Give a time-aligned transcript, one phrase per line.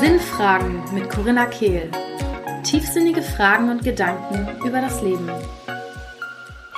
[0.00, 1.88] Sinnfragen mit Corinna Kehl.
[2.64, 5.30] Tiefsinnige Fragen und Gedanken über das Leben.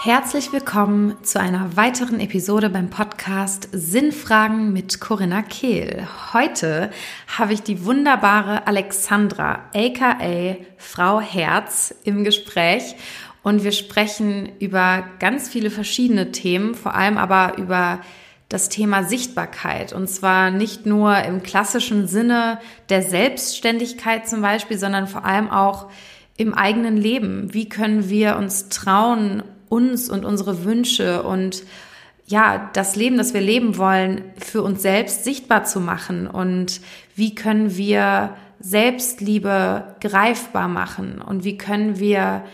[0.03, 6.07] Herzlich willkommen zu einer weiteren Episode beim Podcast Sinnfragen mit Corinna Kehl.
[6.35, 6.91] Heute
[7.39, 10.19] habe ich die wunderbare Alexandra, aka
[10.77, 12.95] Frau Herz, im Gespräch
[13.43, 18.01] und wir sprechen über ganz viele verschiedene Themen, vor allem aber über
[18.55, 19.93] das Thema Sichtbarkeit.
[19.93, 25.91] Und zwar nicht nur im klassischen Sinne der Selbstständigkeit zum Beispiel, sondern vor allem auch
[26.37, 27.53] im eigenen Leben.
[27.53, 31.65] Wie können wir uns trauen, uns und unsere Wünsche und
[32.27, 36.29] ja, das Leben, das wir leben wollen, für uns selbst sichtbar zu machen?
[36.29, 36.81] Und
[37.17, 41.21] wie können wir Selbstliebe greifbar machen?
[41.21, 42.45] Und wie können wir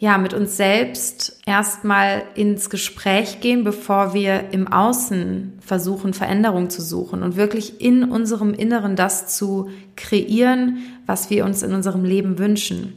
[0.00, 6.80] ja, mit uns selbst erstmal ins Gespräch gehen, bevor wir im Außen versuchen, Veränderung zu
[6.80, 12.38] suchen und wirklich in unserem Inneren das zu kreieren, was wir uns in unserem Leben
[12.38, 12.94] wünschen.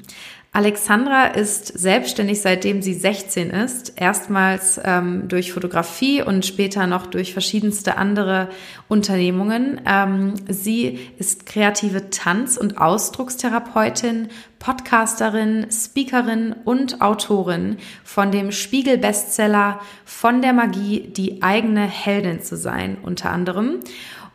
[0.55, 3.93] Alexandra ist selbstständig, seitdem sie 16 ist.
[3.95, 8.49] Erstmals ähm, durch Fotografie und später noch durch verschiedenste andere
[8.87, 9.81] Unternehmungen.
[9.87, 14.27] Ähm, sie ist kreative Tanz- und Ausdruckstherapeutin,
[14.59, 22.97] Podcasterin, Speakerin und Autorin von dem Spiegel-Bestseller Von der Magie, die eigene Heldin zu sein,
[23.01, 23.79] unter anderem.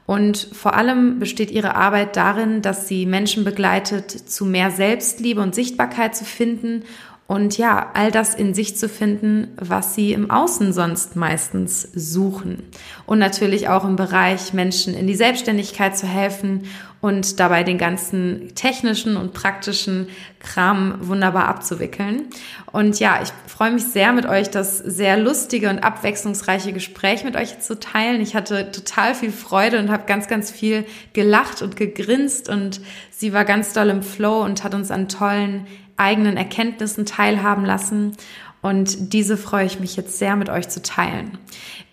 [0.08, 5.54] Und vor allem besteht ihre Arbeit darin, dass sie Menschen begleitet, zu mehr Selbstliebe und
[5.54, 6.84] Sichtbarkeit zu finden
[7.26, 12.62] und ja, all das in sich zu finden, was sie im Außen sonst meistens suchen.
[13.04, 16.62] Und natürlich auch im Bereich Menschen in die Selbstständigkeit zu helfen
[17.00, 20.08] und dabei den ganzen technischen und praktischen
[20.40, 22.24] Kram wunderbar abzuwickeln.
[22.72, 27.36] Und ja, ich freue mich sehr mit euch, das sehr lustige und abwechslungsreiche Gespräch mit
[27.36, 28.20] euch zu teilen.
[28.20, 33.32] Ich hatte total viel Freude und habe ganz, ganz viel gelacht und gegrinst und sie
[33.32, 35.66] war ganz doll im Flow und hat uns an tollen
[35.96, 38.16] eigenen Erkenntnissen teilhaben lassen.
[38.60, 41.38] Und diese freue ich mich jetzt sehr mit euch zu teilen.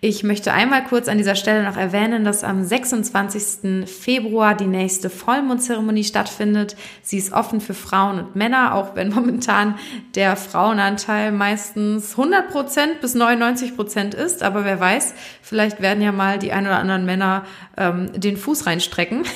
[0.08, 3.88] Ich möchte einmal kurz an dieser Stelle noch erwähnen, dass am 26.
[3.90, 6.76] Februar die nächste Vollmondzeremonie stattfindet.
[7.02, 9.74] Sie ist offen für Frauen und Männer, auch wenn momentan
[10.14, 14.44] der Frauenanteil meistens 100 Prozent bis 99 Prozent ist.
[14.44, 15.12] Aber wer weiß,
[15.42, 17.44] vielleicht werden ja mal die ein oder anderen Männer
[17.76, 19.24] ähm, den Fuß reinstrecken.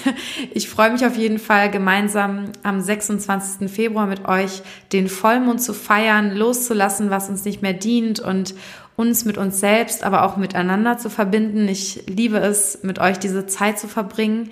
[0.52, 3.70] Ich freue mich auf jeden Fall gemeinsam am 26.
[3.70, 8.54] Februar mit euch den Vollmond zu feiern, loszulassen, was uns nicht mehr dient und
[9.00, 11.66] uns mit uns selbst, aber auch miteinander zu verbinden.
[11.68, 14.50] Ich liebe es, mit euch diese Zeit zu verbringen.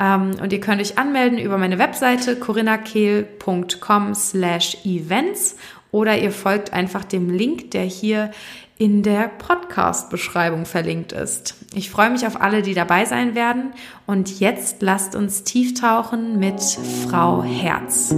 [0.00, 5.56] Ähm, und ihr könnt euch anmelden über meine Webseite corinnakehl.com slash events
[5.92, 8.32] oder ihr folgt einfach dem Link, der hier
[8.76, 11.54] in der Podcast-Beschreibung verlinkt ist.
[11.72, 13.72] Ich freue mich auf alle, die dabei sein werden.
[14.04, 16.60] Und jetzt lasst uns tief tauchen mit
[17.08, 18.12] Frau Herz.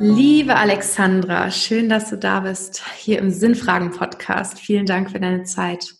[0.00, 4.58] Liebe Alexandra, schön, dass du da bist, hier im Sinnfragen-Podcast.
[4.58, 5.94] Vielen Dank für deine Zeit.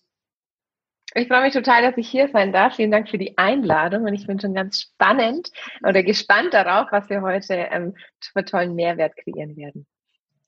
[1.15, 2.77] Ich freue mich total, dass ich hier sein darf.
[2.77, 5.51] Vielen Dank für die Einladung und ich bin schon ganz spannend
[5.87, 9.87] oder gespannt darauf, was wir heute ähm, für tollen Mehrwert kreieren werden.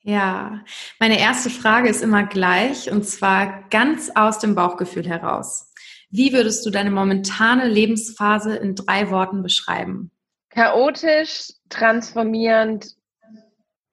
[0.03, 0.65] Ja,
[0.99, 5.73] meine erste Frage ist immer gleich und zwar ganz aus dem Bauchgefühl heraus.
[6.11, 10.11] Wie würdest du deine momentane Lebensphase in drei Worten beschreiben?
[10.51, 12.97] Chaotisch, transformierend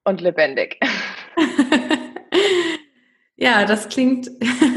[0.04, 0.80] und lebendig.
[3.36, 4.26] ja, das klingt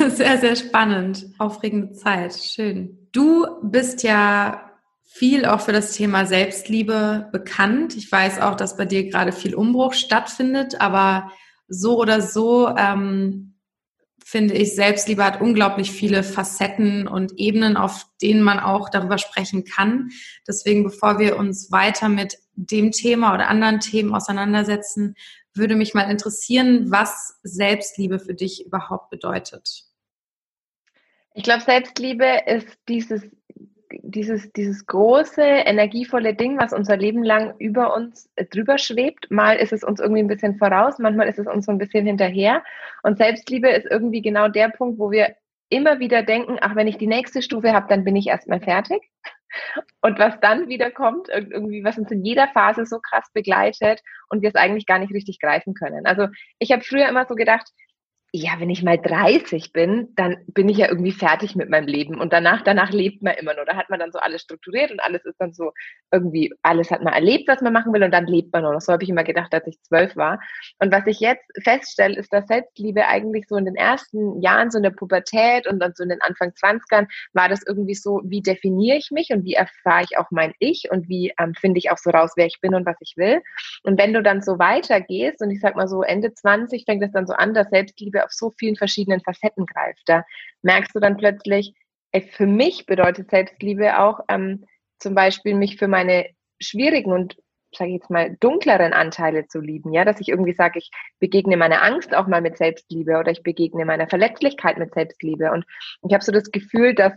[0.08, 1.26] sehr, sehr spannend.
[1.38, 2.34] Aufregende Zeit.
[2.34, 3.08] Schön.
[3.12, 4.70] Du bist ja
[5.04, 7.96] viel auch für das Thema Selbstliebe bekannt.
[7.96, 11.30] Ich weiß auch, dass bei dir gerade viel Umbruch stattfindet, aber
[11.68, 13.55] so oder so ähm,
[14.28, 19.64] finde ich, Selbstliebe hat unglaublich viele Facetten und Ebenen, auf denen man auch darüber sprechen
[19.64, 20.10] kann.
[20.48, 25.14] Deswegen, bevor wir uns weiter mit dem Thema oder anderen Themen auseinandersetzen,
[25.54, 29.84] würde mich mal interessieren, was Selbstliebe für dich überhaupt bedeutet.
[31.34, 33.22] Ich glaube, Selbstliebe ist dieses
[34.02, 39.30] dieses, dieses große, energievolle Ding, was unser Leben lang über uns äh, drüber schwebt.
[39.30, 42.06] Mal ist es uns irgendwie ein bisschen voraus, manchmal ist es uns so ein bisschen
[42.06, 42.62] hinterher.
[43.02, 45.36] Und Selbstliebe ist irgendwie genau der Punkt, wo wir
[45.68, 49.02] immer wieder denken, ach, wenn ich die nächste Stufe habe, dann bin ich erstmal fertig.
[50.02, 54.42] Und was dann wieder kommt, irgendwie, was uns in jeder Phase so krass begleitet und
[54.42, 56.06] wir es eigentlich gar nicht richtig greifen können.
[56.06, 56.28] Also
[56.58, 57.68] ich habe früher immer so gedacht,
[58.36, 62.20] ja, wenn ich mal 30 bin, dann bin ich ja irgendwie fertig mit meinem Leben
[62.20, 63.64] und danach, danach lebt man immer nur.
[63.64, 65.72] Da hat man dann so alles strukturiert und alles ist dann so
[66.12, 68.80] irgendwie, alles hat man erlebt, was man machen will und dann lebt man nur noch.
[68.82, 70.38] So habe ich immer gedacht, als ich zwölf war.
[70.78, 74.78] Und was ich jetzt feststelle, ist, dass Selbstliebe eigentlich so in den ersten Jahren, so
[74.78, 78.42] in der Pubertät und dann so in den Anfang 20ern, war das irgendwie so, wie
[78.42, 81.90] definiere ich mich und wie erfahre ich auch mein Ich und wie ähm, finde ich
[81.90, 83.40] auch so raus, wer ich bin und was ich will.
[83.82, 87.12] Und wenn du dann so weitergehst und ich sag mal so Ende 20 fängt es
[87.12, 90.02] dann so an, dass Selbstliebe auf so vielen verschiedenen Facetten greift.
[90.06, 90.24] Da
[90.62, 91.74] merkst du dann plötzlich,
[92.12, 94.64] ey, für mich bedeutet Selbstliebe auch ähm,
[94.98, 96.26] zum Beispiel mich für meine
[96.60, 97.36] schwierigen und
[97.76, 101.56] sage ich jetzt mal, dunkleren Anteile zu lieben, ja, dass ich irgendwie sage, ich begegne
[101.56, 105.50] meiner Angst auch mal mit Selbstliebe oder ich begegne meiner Verletzlichkeit mit Selbstliebe.
[105.52, 105.64] Und
[106.06, 107.12] ich habe so das Gefühl, dass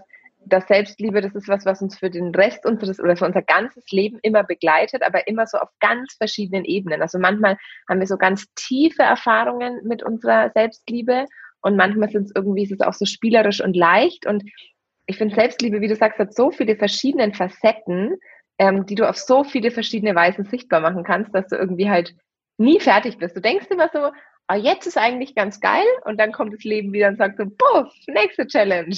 [0.45, 3.83] dass Selbstliebe, das ist was, was uns für den Rest unseres oder für unser ganzes
[3.91, 7.01] Leben immer begleitet, aber immer so auf ganz verschiedenen Ebenen.
[7.01, 7.57] Also manchmal
[7.89, 11.25] haben wir so ganz tiefe Erfahrungen mit unserer Selbstliebe
[11.62, 14.25] und manchmal sind es irgendwie, ist es auch so spielerisch und leicht.
[14.25, 14.44] Und
[15.06, 18.18] ich finde Selbstliebe, wie du sagst, hat so viele verschiedene Facetten,
[18.57, 22.13] ähm, die du auf so viele verschiedene Weisen sichtbar machen kannst, dass du irgendwie halt
[22.57, 23.35] nie fertig bist.
[23.35, 24.12] Du denkst immer so,
[24.47, 27.45] ah, jetzt ist eigentlich ganz geil und dann kommt das Leben wieder und sagt so,
[27.45, 28.95] puff, nächste Challenge.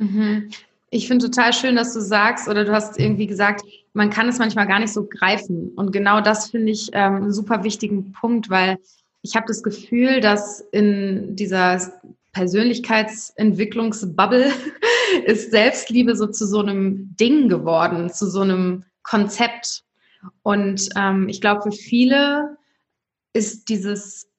[0.00, 0.50] Mhm.
[0.90, 3.62] Ich finde total schön, dass du sagst, oder du hast irgendwie gesagt,
[3.92, 5.70] man kann es manchmal gar nicht so greifen.
[5.76, 8.78] Und genau das finde ich ähm, einen super wichtigen Punkt, weil
[9.22, 11.80] ich habe das Gefühl, dass in dieser
[12.32, 14.50] Persönlichkeitsentwicklungsbubble
[15.26, 19.84] ist Selbstliebe so zu so einem Ding geworden, zu so einem Konzept.
[20.42, 22.56] Und ähm, ich glaube, für viele
[23.32, 24.30] ist dieses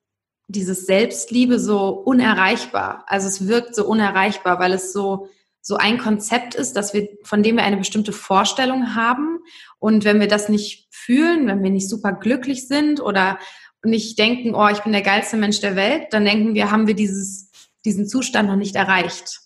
[0.51, 3.05] dieses Selbstliebe so unerreichbar.
[3.07, 5.29] Also es wirkt so unerreichbar, weil es so
[5.61, 9.39] so ein Konzept ist, dass wir, von dem wir eine bestimmte Vorstellung haben.
[9.79, 13.37] Und wenn wir das nicht fühlen, wenn wir nicht super glücklich sind oder
[13.83, 16.95] nicht denken, oh, ich bin der geilste Mensch der Welt, dann denken wir, haben wir
[16.95, 17.51] dieses,
[17.85, 19.39] diesen Zustand noch nicht erreicht.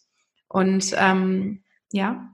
[0.47, 2.31] Und ähm, ja.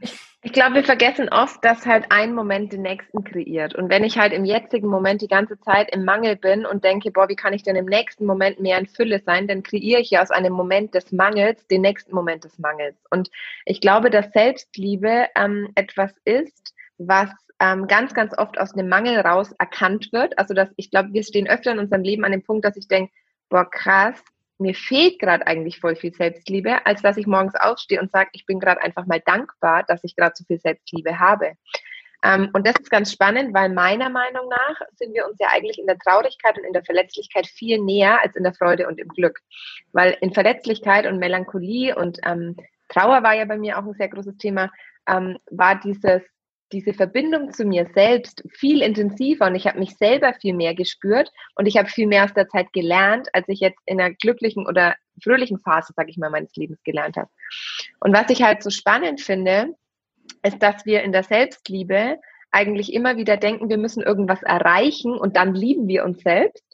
[0.54, 3.76] Glaube, wir vergessen oft, dass halt ein Moment den nächsten kreiert.
[3.76, 7.12] Und wenn ich halt im jetzigen Moment die ganze Zeit im Mangel bin und denke,
[7.12, 10.10] boah, wie kann ich denn im nächsten Moment mehr in Fülle sein, dann kreiere ich
[10.10, 12.96] ja aus einem Moment des Mangels den nächsten Moment des Mangels.
[13.12, 13.30] Und
[13.66, 17.30] ich glaube, dass Selbstliebe ähm, etwas ist, was
[17.60, 20.40] ähm, ganz, ganz oft aus dem Mangel raus erkannt wird.
[20.40, 22.88] Also dass ich glaube, wir stehen öfter in unserem Leben an dem Punkt, dass ich
[22.88, 23.14] denke,
[23.50, 24.20] boah, krass,
[24.62, 28.46] mir fehlt gerade eigentlich voll viel Selbstliebe, als dass ich morgens aufstehe und sage, ich
[28.46, 31.54] bin gerade einfach mal dankbar, dass ich gerade so viel Selbstliebe habe.
[32.24, 35.80] Ähm, und das ist ganz spannend, weil meiner Meinung nach sind wir uns ja eigentlich
[35.80, 39.08] in der Traurigkeit und in der Verletzlichkeit viel näher als in der Freude und im
[39.08, 39.40] Glück.
[39.92, 42.56] Weil in Verletzlichkeit und Melancholie und ähm,
[42.90, 44.72] Trauer war ja bei mir auch ein sehr großes Thema,
[45.07, 46.22] ähm, war dieses
[46.71, 51.31] diese Verbindung zu mir selbst viel intensiver und ich habe mich selber viel mehr gespürt
[51.56, 54.65] und ich habe viel mehr aus der Zeit gelernt, als ich jetzt in einer glücklichen
[54.65, 57.29] oder fröhlichen Phase, sage ich mal, meines Lebens gelernt habe.
[58.00, 59.75] Und was ich halt so spannend finde,
[60.44, 62.18] ist, dass wir in der Selbstliebe
[62.51, 66.65] eigentlich immer wieder denken, wir müssen irgendwas erreichen und dann lieben wir uns selbst.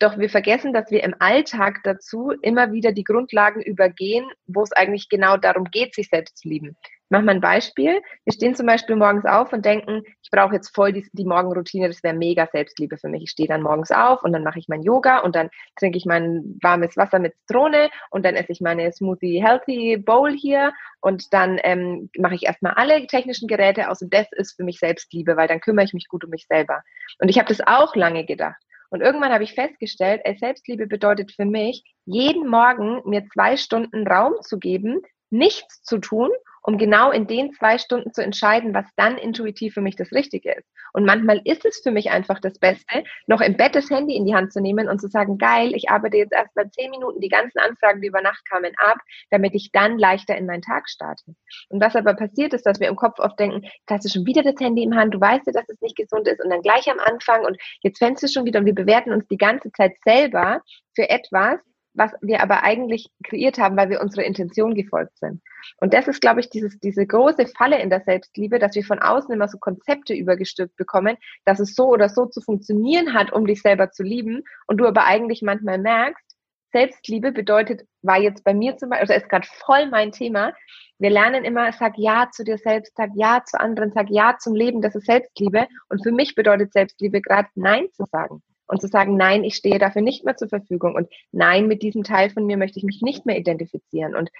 [0.00, 4.72] Doch wir vergessen, dass wir im Alltag dazu immer wieder die Grundlagen übergehen, wo es
[4.72, 6.76] eigentlich genau darum geht, sich selbst zu lieben
[7.10, 8.00] mache mal ein Beispiel.
[8.24, 11.88] Wir stehen zum Beispiel morgens auf und denken, ich brauche jetzt voll die, die Morgenroutine,
[11.88, 13.24] das wäre mega Selbstliebe für mich.
[13.24, 16.06] Ich stehe dann morgens auf und dann mache ich mein Yoga und dann trinke ich
[16.06, 21.32] mein warmes Wasser mit Zitrone und dann esse ich meine Smoothie Healthy Bowl hier und
[21.32, 25.36] dann ähm, mache ich erstmal alle technischen Geräte aus und das ist für mich Selbstliebe,
[25.36, 26.82] weil dann kümmere ich mich gut um mich selber.
[27.18, 28.62] Und ich habe das auch lange gedacht.
[28.90, 34.06] Und irgendwann habe ich festgestellt, ey, Selbstliebe bedeutet für mich, jeden Morgen mir zwei Stunden
[34.06, 35.00] Raum zu geben,
[35.30, 36.30] nichts zu tun
[36.62, 40.52] um genau in den zwei Stunden zu entscheiden, was dann intuitiv für mich das Richtige
[40.52, 40.68] ist.
[40.92, 44.26] Und manchmal ist es für mich einfach das Beste, noch im Bett das Handy in
[44.26, 47.20] die Hand zu nehmen und zu sagen, geil, ich arbeite jetzt erst mal zehn Minuten
[47.20, 48.98] die ganzen Anfragen, die über Nacht kamen, ab,
[49.30, 51.22] damit ich dann leichter in meinen Tag starte.
[51.68, 54.26] Und was aber passiert ist, dass wir im Kopf oft denken, da hast du schon
[54.26, 56.62] wieder das Handy im Hand, du weißt ja, dass es nicht gesund ist und dann
[56.62, 59.70] gleich am Anfang und jetzt fängst du schon wieder und wir bewerten uns die ganze
[59.72, 60.62] Zeit selber
[60.94, 61.60] für etwas,
[61.94, 65.42] was wir aber eigentlich kreiert haben, weil wir unserer Intention gefolgt sind.
[65.78, 69.00] Und das ist, glaube ich, dieses, diese große Falle in der Selbstliebe, dass wir von
[69.00, 73.46] außen immer so Konzepte übergestülpt bekommen, dass es so oder so zu funktionieren hat, um
[73.46, 74.42] dich selber zu lieben.
[74.66, 76.24] Und du aber eigentlich manchmal merkst,
[76.72, 80.52] Selbstliebe bedeutet, war jetzt bei mir zum Beispiel, also ist gerade voll mein Thema.
[80.98, 84.54] Wir lernen immer, sag Ja zu dir selbst, sag Ja zu anderen, sag Ja zum
[84.54, 85.66] Leben, das ist Selbstliebe.
[85.88, 89.78] Und für mich bedeutet Selbstliebe gerade Nein zu sagen und zu sagen, nein, ich stehe
[89.78, 93.02] dafür nicht mehr zur Verfügung und nein, mit diesem Teil von mir möchte ich mich
[93.02, 94.14] nicht mehr identifizieren.
[94.14, 94.30] Und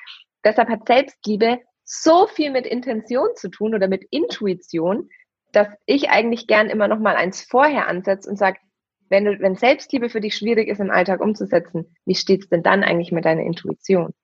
[0.44, 5.08] deshalb hat Selbstliebe so viel mit Intention zu tun oder mit Intuition,
[5.52, 8.58] dass ich eigentlich gern immer noch mal eins vorher ansetze und sage,
[9.08, 12.62] wenn, du, wenn Selbstliebe für dich schwierig ist im Alltag umzusetzen, wie steht es denn
[12.62, 14.14] dann eigentlich mit deiner Intuition?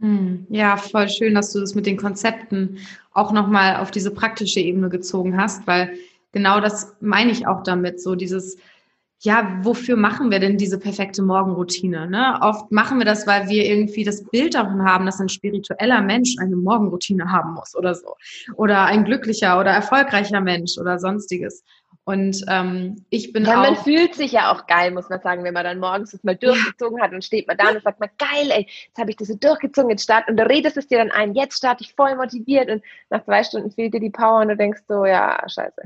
[0.00, 2.78] Hm, ja, voll schön, dass du das mit den Konzepten
[3.10, 5.98] auch nochmal auf diese praktische Ebene gezogen hast, weil
[6.30, 8.58] genau das meine ich auch damit, so dieses,
[9.20, 12.08] ja, wofür machen wir denn diese perfekte Morgenroutine?
[12.08, 12.38] Ne?
[12.40, 16.36] Oft machen wir das, weil wir irgendwie das Bild davon haben, dass ein spiritueller Mensch
[16.38, 18.14] eine Morgenroutine haben muss oder so.
[18.54, 21.64] Oder ein glücklicher oder erfolgreicher Mensch oder sonstiges.
[22.04, 23.64] Und ähm, ich bin ja, auch.
[23.64, 26.36] Man fühlt sich ja auch geil, muss man sagen, wenn man dann morgens das mal
[26.36, 27.04] durchgezogen ja.
[27.04, 29.34] hat und steht man da und sagt man, geil, ey, jetzt habe ich das so
[29.34, 32.70] durchgezogen, jetzt start und du redest es dir dann ein, jetzt starte ich voll motiviert
[32.70, 35.82] und nach zwei Stunden fehlt dir die Power und du denkst so, ja, scheiße.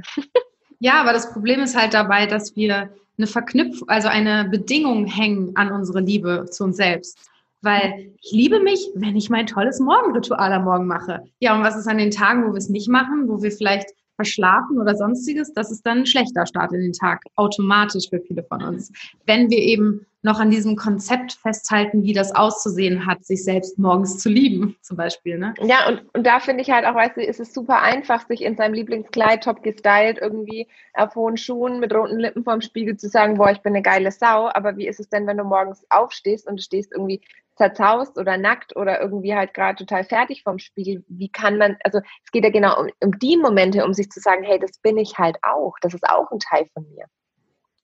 [0.79, 2.91] Ja, aber das Problem ist halt dabei, dass wir
[3.23, 7.19] eine Verknüpfung, also eine Bedingung hängen an unsere Liebe zu uns selbst.
[7.63, 11.23] Weil ich liebe mich, wenn ich mein tolles Morgenritual am Morgen mache.
[11.39, 13.89] Ja, und was ist an den Tagen, wo wir es nicht machen, wo wir vielleicht
[14.17, 18.43] verschlafen oder sonstiges, das ist dann ein schlechter Start in den Tag, automatisch für viele
[18.43, 18.93] von uns.
[19.27, 24.19] Wenn wir eben noch an diesem Konzept festhalten, wie das auszusehen hat, sich selbst morgens
[24.19, 25.39] zu lieben, zum Beispiel.
[25.39, 25.55] Ne?
[25.61, 28.43] Ja, und, und da finde ich halt auch, weißt du, ist es super einfach, sich
[28.43, 33.09] in seinem Lieblingskleid top gestylt, irgendwie auf hohen Schuhen mit roten Lippen vorm Spiegel zu
[33.09, 34.49] sagen, boah, ich bin eine geile Sau.
[34.53, 37.21] Aber wie ist es denn, wenn du morgens aufstehst und du stehst irgendwie
[37.57, 41.99] zerzaust oder nackt oder irgendwie halt gerade total fertig vom Spiegel, wie kann man, also
[42.25, 44.97] es geht ja genau um, um die Momente, um sich zu sagen, hey, das bin
[44.97, 47.07] ich halt auch, das ist auch ein Teil von mir.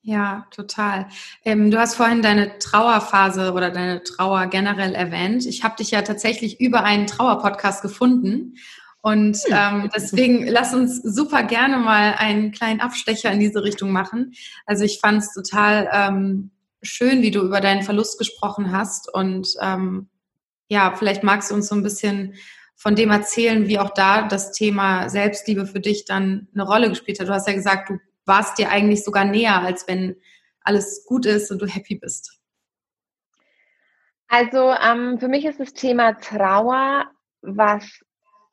[0.09, 1.07] Ja, total.
[1.45, 5.45] Ähm, du hast vorhin deine Trauerphase oder deine Trauer generell erwähnt.
[5.45, 8.55] Ich habe dich ja tatsächlich über einen Trauerpodcast gefunden.
[9.03, 9.55] Und hm.
[9.55, 14.33] ähm, deswegen lass uns super gerne mal einen kleinen Abstecher in diese Richtung machen.
[14.65, 19.12] Also ich fand es total ähm, schön, wie du über deinen Verlust gesprochen hast.
[19.12, 20.09] Und ähm,
[20.69, 22.33] ja, vielleicht magst du uns so ein bisschen
[22.77, 27.21] von dem erzählen, wie auch da das Thema Selbstliebe für dich dann eine Rolle gespielt
[27.21, 27.29] hat.
[27.29, 30.16] Du hast ja gesagt, du warst dir eigentlich sogar näher, als wenn
[30.61, 32.38] alles gut ist und du happy bist.
[34.28, 38.00] Also ähm, für mich ist das Thema Trauer was,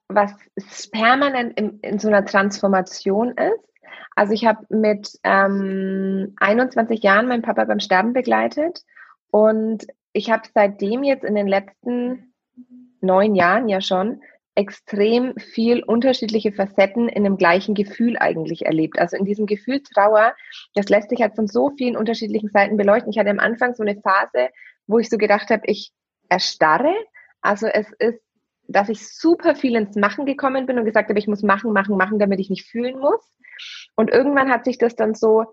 [0.07, 0.31] was
[0.91, 3.65] permanent in, in so einer Transformation ist.
[4.15, 8.83] Also ich habe mit ähm, 21 Jahren meinen Papa beim Sterben begleitet
[9.29, 12.33] und ich habe seitdem jetzt in den letzten
[13.01, 14.21] neun Jahren ja schon
[14.55, 18.97] extrem viel unterschiedliche Facetten in dem gleichen Gefühl eigentlich erlebt.
[18.99, 20.33] Also in diesem Gefühl Trauer,
[20.73, 23.11] das lässt sich halt von so vielen unterschiedlichen Seiten beleuchten.
[23.11, 24.49] Ich hatte am Anfang so eine Phase,
[24.87, 25.91] wo ich so gedacht habe, ich
[26.29, 26.93] erstarre.
[27.41, 28.21] Also es ist,
[28.67, 31.97] dass ich super viel ins Machen gekommen bin und gesagt habe, ich muss machen, machen,
[31.97, 33.37] machen, damit ich nicht fühlen muss.
[33.95, 35.45] Und irgendwann hat sich das dann so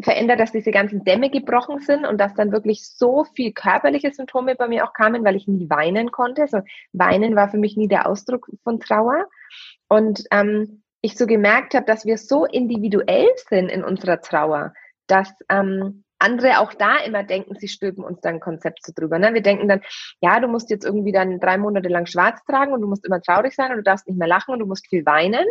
[0.00, 4.54] verändert, dass diese ganzen Dämme gebrochen sind und dass dann wirklich so viel körperliche Symptome
[4.56, 6.42] bei mir auch kamen, weil ich nie weinen konnte.
[6.42, 6.60] Also
[6.92, 9.26] weinen war für mich nie der Ausdruck von Trauer.
[9.88, 14.72] Und ähm, ich so gemerkt habe, dass wir so individuell sind in unserer Trauer,
[15.06, 19.18] dass ähm, andere auch da immer denken, sie stülpen uns dann ein Konzept so drüber.
[19.18, 19.34] Ne?
[19.34, 19.82] Wir denken dann,
[20.20, 23.20] ja, du musst jetzt irgendwie dann drei Monate lang schwarz tragen und du musst immer
[23.20, 25.44] traurig sein und du darfst nicht mehr lachen und du musst viel weinen.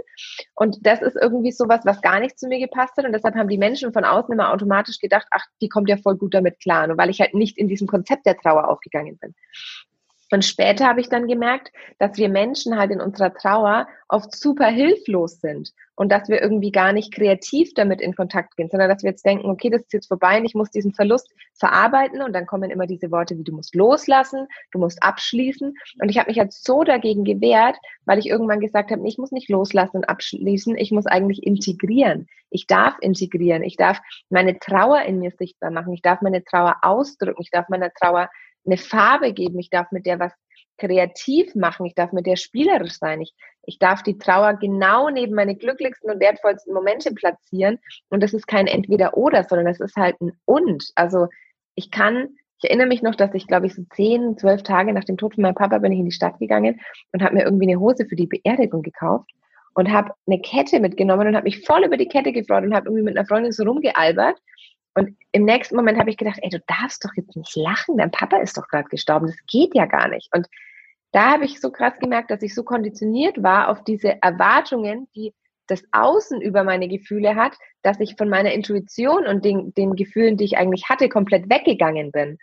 [0.55, 3.05] Und das ist irgendwie sowas, was gar nicht zu mir gepasst hat.
[3.05, 6.17] Und deshalb haben die Menschen von außen immer automatisch gedacht, ach, die kommt ja voll
[6.17, 6.89] gut damit klar.
[6.89, 9.35] Und weil ich halt nicht in diesem Konzept der Trauer aufgegangen bin.
[10.33, 14.65] Und später habe ich dann gemerkt, dass wir Menschen halt in unserer Trauer oft super
[14.65, 19.03] hilflos sind und dass wir irgendwie gar nicht kreativ damit in Kontakt gehen, sondern dass
[19.03, 22.33] wir jetzt denken, okay, das ist jetzt vorbei und ich muss diesen Verlust verarbeiten und
[22.33, 26.31] dann kommen immer diese Worte wie du musst loslassen, du musst abschließen und ich habe
[26.31, 30.09] mich jetzt so dagegen gewehrt, weil ich irgendwann gesagt habe, ich muss nicht loslassen und
[30.09, 32.27] abschließen, ich muss eigentlich integrieren.
[32.49, 33.99] Ich darf integrieren, ich darf
[34.29, 38.29] meine Trauer in mir sichtbar machen, ich darf meine Trauer ausdrücken, ich darf meiner Trauer
[38.65, 40.33] eine Farbe geben, ich darf mit der was
[40.77, 43.33] kreativ machen, ich darf mit der spielerisch sein, ich,
[43.65, 47.79] ich darf die Trauer genau neben meine glücklichsten und wertvollsten Momente platzieren.
[48.09, 50.91] Und das ist kein Entweder-Oder, sondern das ist halt ein Und.
[50.95, 51.27] Also
[51.75, 52.29] ich kann,
[52.61, 55.35] ich erinnere mich noch, dass ich, glaube ich, so zehn, zwölf Tage nach dem Tod
[55.35, 58.05] von meinem Papa bin ich in die Stadt gegangen und habe mir irgendwie eine Hose
[58.05, 59.29] für die Beerdigung gekauft
[59.75, 62.87] und habe eine Kette mitgenommen und habe mich voll über die Kette gefreut und habe
[62.87, 64.37] irgendwie mit einer Freundin so rumgealbert
[64.95, 68.11] und im nächsten Moment habe ich gedacht, ey, du darfst doch jetzt nicht lachen, dein
[68.11, 70.29] Papa ist doch gerade gestorben, das geht ja gar nicht.
[70.35, 70.47] Und
[71.11, 75.33] da habe ich so krass gemerkt, dass ich so konditioniert war auf diese Erwartungen, die
[75.67, 80.37] das Außen über meine Gefühle hat, dass ich von meiner Intuition und den, den Gefühlen,
[80.37, 82.37] die ich eigentlich hatte, komplett weggegangen bin.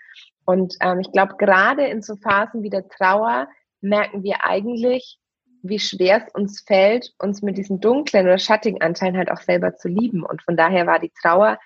[0.44, 3.48] Und ähm, ich glaube, gerade in so Phasen wie der Trauer
[3.80, 5.18] merken wir eigentlich,
[5.62, 9.76] wie schwer es uns fällt, uns mit diesen dunklen oder schattigen Anteilen halt auch selber
[9.76, 10.24] zu lieben.
[10.24, 11.58] Und von daher war die Trauer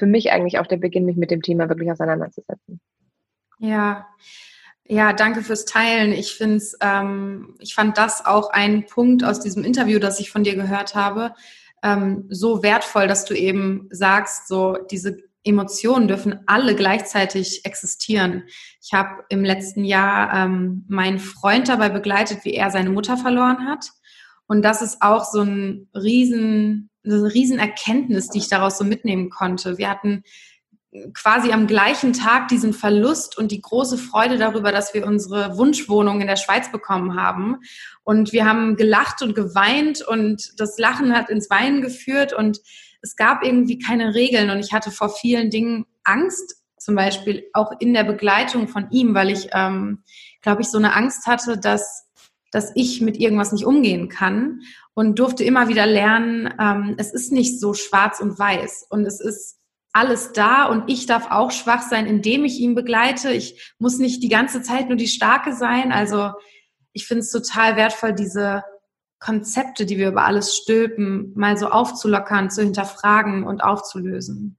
[0.00, 2.80] für mich eigentlich auch der Beginn, mich mit dem Thema wirklich auseinanderzusetzen.
[3.58, 4.06] Ja,
[4.84, 6.12] ja, danke fürs Teilen.
[6.12, 10.42] Ich finde ähm, ich fand das auch ein Punkt aus diesem Interview, das ich von
[10.42, 11.34] dir gehört habe,
[11.82, 18.44] ähm, so wertvoll, dass du eben sagst, so diese Emotionen dürfen alle gleichzeitig existieren.
[18.82, 23.66] Ich habe im letzten Jahr ähm, meinen Freund dabei begleitet, wie er seine Mutter verloren
[23.66, 23.90] hat.
[24.46, 29.30] Und das ist auch so ein riesen, eine riesen Erkenntnis, die ich daraus so mitnehmen
[29.30, 29.78] konnte.
[29.78, 30.24] Wir hatten
[31.14, 36.20] quasi am gleichen Tag diesen Verlust und die große Freude darüber, dass wir unsere Wunschwohnung
[36.20, 37.58] in der Schweiz bekommen haben.
[38.02, 42.60] Und wir haben gelacht und geweint und das Lachen hat ins Weinen geführt und
[43.02, 47.72] es gab irgendwie keine Regeln und ich hatte vor vielen Dingen Angst, zum Beispiel auch
[47.78, 50.02] in der Begleitung von ihm, weil ich, ähm,
[50.42, 52.08] glaube ich, so eine Angst hatte, dass,
[52.50, 54.60] dass ich mit irgendwas nicht umgehen kann
[54.94, 59.20] und durfte immer wieder lernen, ähm, es ist nicht so schwarz und weiß und es
[59.20, 59.58] ist
[59.92, 63.32] alles da und ich darf auch schwach sein, indem ich ihn begleite.
[63.32, 65.90] Ich muss nicht die ganze Zeit nur die Starke sein.
[65.92, 66.32] Also
[66.92, 68.62] ich finde es total wertvoll, diese
[69.18, 74.56] Konzepte, die wir über alles stülpen, mal so aufzulockern, zu hinterfragen und aufzulösen.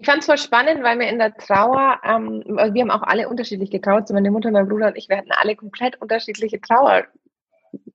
[0.00, 3.28] Ich fand es voll spannend, weil wir in der Trauer, ähm, wir haben auch alle
[3.28, 7.04] unterschiedlich getraut, so meine Mutter, mein Bruder und ich, wir hatten alle komplett unterschiedliche Trauer,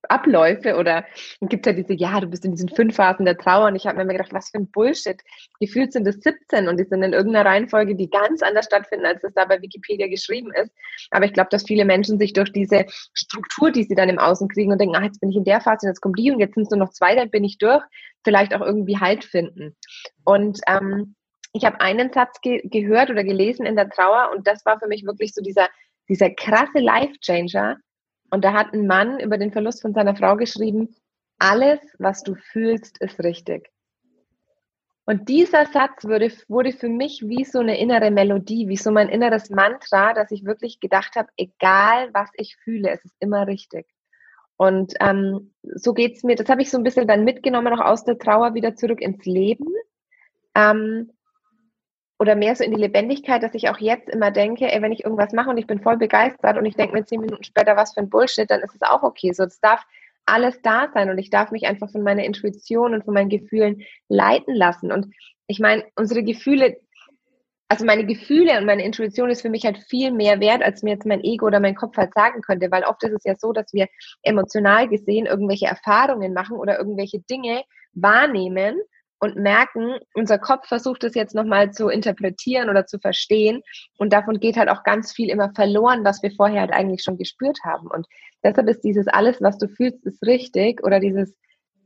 [0.08, 1.04] Abläufe oder
[1.40, 3.86] dann gibt ja diese, ja, du bist in diesen fünf Phasen der Trauer und ich
[3.86, 5.20] habe mir immer gedacht, was für ein Bullshit.
[5.60, 9.22] Gefühlt sind es 17 und die sind in irgendeiner Reihenfolge, die ganz anders stattfinden, als
[9.22, 10.72] das da bei Wikipedia geschrieben ist.
[11.10, 14.48] Aber ich glaube, dass viele Menschen sich durch diese Struktur, die sie dann im Außen
[14.48, 16.40] kriegen und denken, ah, jetzt bin ich in der Phase und jetzt kommt die und
[16.40, 17.82] jetzt sind es nur noch zwei, dann bin ich durch,
[18.24, 19.76] vielleicht auch irgendwie Halt finden.
[20.24, 21.14] Und ähm,
[21.52, 24.88] ich habe einen Satz ge gehört oder gelesen in der Trauer und das war für
[24.88, 25.68] mich wirklich so dieser,
[26.08, 27.78] dieser krasse Life-Changer,
[28.34, 30.94] und da hat ein Mann über den Verlust von seiner Frau geschrieben,
[31.38, 33.70] alles, was du fühlst, ist richtig.
[35.06, 39.08] Und dieser Satz wurde, wurde für mich wie so eine innere Melodie, wie so mein
[39.08, 43.86] inneres Mantra, dass ich wirklich gedacht habe, egal was ich fühle, es ist immer richtig.
[44.56, 48.04] Und ähm, so geht's mir, das habe ich so ein bisschen dann mitgenommen, auch aus
[48.04, 49.66] der Trauer wieder zurück ins Leben.
[50.54, 51.12] Ähm,
[52.18, 55.04] oder mehr so in die Lebendigkeit, dass ich auch jetzt immer denke, ey, wenn ich
[55.04, 57.94] irgendwas mache und ich bin voll begeistert und ich denke mir zehn Minuten später, was
[57.94, 59.32] für ein Bullshit, dann ist es auch okay.
[59.32, 59.84] So, es darf
[60.26, 63.82] alles da sein und ich darf mich einfach von meiner Intuition und von meinen Gefühlen
[64.08, 64.92] leiten lassen.
[64.92, 65.12] Und
[65.46, 66.78] ich meine, unsere Gefühle,
[67.68, 70.92] also meine Gefühle und meine Intuition ist für mich halt viel mehr wert, als mir
[70.92, 73.52] jetzt mein Ego oder mein Kopf halt sagen könnte, weil oft ist es ja so,
[73.52, 73.88] dass wir
[74.22, 78.80] emotional gesehen irgendwelche Erfahrungen machen oder irgendwelche Dinge wahrnehmen
[79.18, 83.62] und merken, unser Kopf versucht es jetzt nochmal zu interpretieren oder zu verstehen.
[83.96, 87.16] Und davon geht halt auch ganz viel immer verloren, was wir vorher halt eigentlich schon
[87.16, 87.86] gespürt haben.
[87.88, 88.06] Und
[88.42, 91.34] deshalb ist dieses alles, was du fühlst, ist richtig oder dieses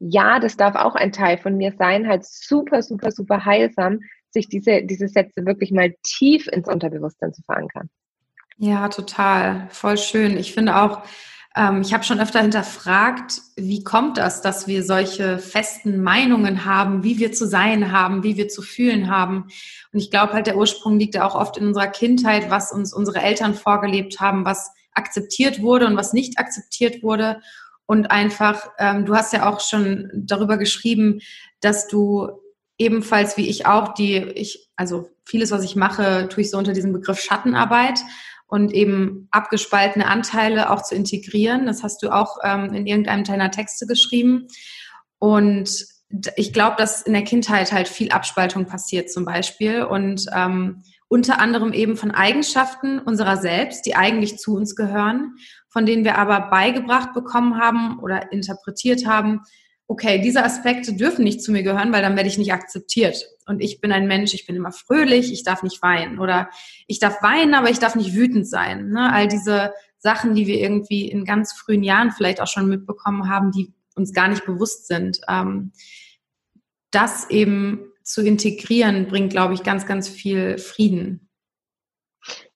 [0.00, 4.48] Ja, das darf auch ein Teil von mir sein, halt super, super, super heilsam, sich
[4.48, 7.88] diese, diese Sätze wirklich mal tief ins Unterbewusstsein zu verankern.
[8.58, 9.68] Ja, total.
[9.70, 10.36] Voll schön.
[10.36, 11.02] Ich finde auch,
[11.58, 17.02] ähm, ich habe schon öfter hinterfragt, wie kommt das, dass wir solche festen Meinungen haben,
[17.02, 19.48] wie wir zu sein haben, wie wir zu fühlen haben.
[19.92, 22.94] Und ich glaube halt, der Ursprung liegt ja auch oft in unserer Kindheit, was uns
[22.94, 27.40] unsere Eltern vorgelebt haben, was akzeptiert wurde und was nicht akzeptiert wurde.
[27.86, 31.20] Und einfach, ähm, du hast ja auch schon darüber geschrieben,
[31.60, 32.28] dass du
[32.76, 36.72] ebenfalls wie ich auch, die ich, also vieles, was ich mache, tue ich so unter
[36.72, 37.98] diesem Begriff Schattenarbeit
[38.48, 41.66] und eben abgespaltene Anteile auch zu integrieren.
[41.66, 44.48] Das hast du auch ähm, in irgendeinem deiner Texte geschrieben.
[45.18, 45.86] Und
[46.36, 51.40] ich glaube, dass in der Kindheit halt viel Abspaltung passiert zum Beispiel und ähm, unter
[51.40, 55.36] anderem eben von Eigenschaften unserer selbst, die eigentlich zu uns gehören,
[55.68, 59.40] von denen wir aber beigebracht bekommen haben oder interpretiert haben,
[59.88, 63.26] okay, diese Aspekte dürfen nicht zu mir gehören, weil dann werde ich nicht akzeptiert.
[63.46, 66.18] Und ich bin ein Mensch, ich bin immer fröhlich, ich darf nicht weinen.
[66.18, 66.50] Oder
[66.86, 68.90] ich darf weinen, aber ich darf nicht wütend sein.
[68.90, 69.10] Ne?
[69.10, 73.50] All diese Sachen, die wir irgendwie in ganz frühen Jahren vielleicht auch schon mitbekommen haben,
[73.50, 75.20] die uns gar nicht bewusst sind.
[75.26, 75.72] Ähm,
[76.90, 81.28] das eben zu integrieren, bringt, glaube ich, ganz, ganz viel Frieden.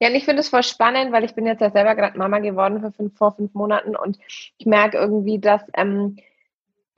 [0.00, 2.40] Ja, und ich finde es voll spannend, weil ich bin jetzt ja selber gerade Mama
[2.40, 4.18] geworden vor fünf, vor fünf Monaten und
[4.58, 6.16] ich merke irgendwie, dass ähm,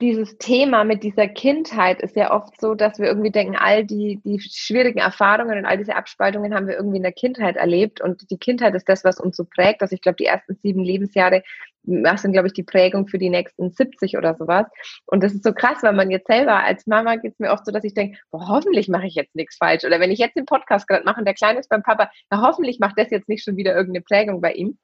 [0.01, 4.19] dieses Thema mit dieser Kindheit ist ja oft so, dass wir irgendwie denken, all die,
[4.25, 8.01] die schwierigen Erfahrungen und all diese Abspaltungen haben wir irgendwie in der Kindheit erlebt.
[8.01, 9.81] Und die Kindheit ist das, was uns so prägt.
[9.81, 11.43] Also ich glaube, die ersten sieben Lebensjahre
[11.85, 14.65] sind, glaube ich, die Prägung für die nächsten 70 oder sowas.
[15.05, 17.65] Und das ist so krass, weil man jetzt selber, als Mama geht es mir oft
[17.65, 19.85] so, dass ich denke, hoffentlich mache ich jetzt nichts falsch.
[19.85, 22.41] Oder wenn ich jetzt den Podcast gerade mache und der Kleine ist beim Papa, na,
[22.41, 24.77] hoffentlich macht das jetzt nicht schon wieder irgendeine Prägung bei ihm.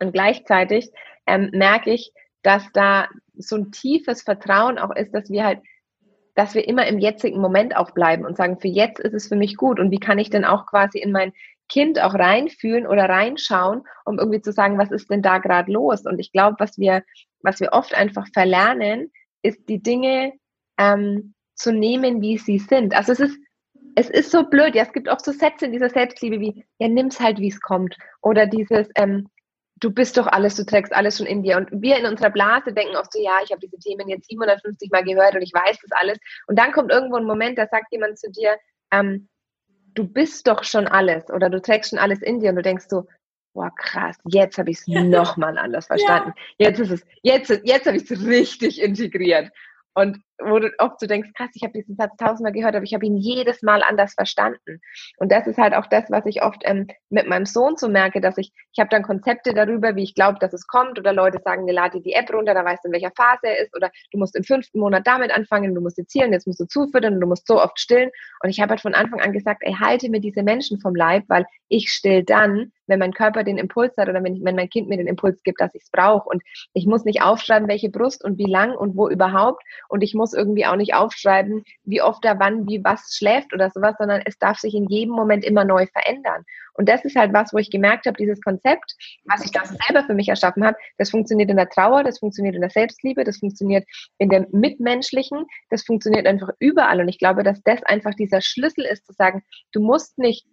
[0.00, 0.90] Und gleichzeitig
[1.26, 5.60] ähm, merke ich, dass da so ein tiefes Vertrauen auch ist, dass wir halt,
[6.34, 9.36] dass wir immer im jetzigen Moment auch bleiben und sagen, für jetzt ist es für
[9.36, 11.32] mich gut und wie kann ich denn auch quasi in mein
[11.68, 16.06] Kind auch reinfühlen oder reinschauen, um irgendwie zu sagen, was ist denn da gerade los?
[16.06, 17.02] Und ich glaube, was wir,
[17.42, 20.32] was wir oft einfach verlernen, ist die Dinge
[20.78, 22.94] ähm, zu nehmen, wie sie sind.
[22.94, 23.38] Also es ist,
[23.96, 24.74] es ist so blöd.
[24.74, 27.60] Ja, es gibt oft so Sätze in dieser Selbstliebe wie, ja, nimm's halt, wie es
[27.60, 27.96] kommt.
[28.22, 29.28] Oder dieses, ähm,
[29.80, 31.56] du bist doch alles, du trägst alles schon in dir.
[31.56, 34.90] Und wir in unserer Blase denken oft so, ja, ich habe diese Themen jetzt 750
[34.90, 36.18] Mal gehört und ich weiß das alles.
[36.46, 38.56] Und dann kommt irgendwo ein Moment, da sagt jemand zu dir,
[38.90, 39.28] ähm,
[39.94, 42.86] du bist doch schon alles oder du trägst schon alles in dir und du denkst
[42.88, 43.06] so,
[43.54, 45.02] boah, krass, jetzt habe ich es ja.
[45.04, 46.32] nochmal anders verstanden.
[46.58, 46.68] Ja.
[46.68, 49.50] Jetzt ist es, jetzt, jetzt habe ich es richtig integriert.
[49.94, 52.94] Und wo du oft so denkst, krass, ich habe diesen Satz tausendmal gehört, aber ich
[52.94, 54.80] habe ihn jedes Mal anders verstanden.
[55.18, 58.20] Und das ist halt auch das, was ich oft ähm, mit meinem Sohn so merke,
[58.20, 61.40] dass ich, ich habe dann Konzepte darüber, wie ich glaube, dass es kommt, oder Leute
[61.44, 63.90] sagen, ne, lade die App runter, da weißt du, in welcher Phase er ist, oder
[64.12, 67.26] du musst im fünften Monat damit anfangen, du musst und jetzt musst du zufüttern du
[67.26, 68.10] musst so oft stillen.
[68.42, 71.24] Und ich habe halt von Anfang an gesagt, ey, halte mir diese Menschen vom Leib,
[71.28, 74.70] weil ich still dann, wenn mein Körper den Impuls hat oder wenn, ich, wenn mein
[74.70, 76.28] Kind mir den Impuls gibt, dass ich es brauche.
[76.28, 79.62] Und ich muss nicht aufschreiben, welche Brust und wie lang und wo überhaupt.
[79.88, 83.70] Und ich muss irgendwie auch nicht aufschreiben, wie oft er wann, wie was schläft oder
[83.70, 86.44] sowas, sondern es darf sich in jedem Moment immer neu verändern.
[86.74, 90.04] Und das ist halt was, wo ich gemerkt habe, dieses Konzept, was ich da selber
[90.04, 93.38] für mich erschaffen habe, das funktioniert in der Trauer, das funktioniert in der Selbstliebe, das
[93.38, 93.84] funktioniert
[94.18, 97.00] in dem Mitmenschlichen, das funktioniert einfach überall.
[97.00, 100.46] Und ich glaube, dass das einfach dieser Schlüssel ist, zu sagen, du musst nicht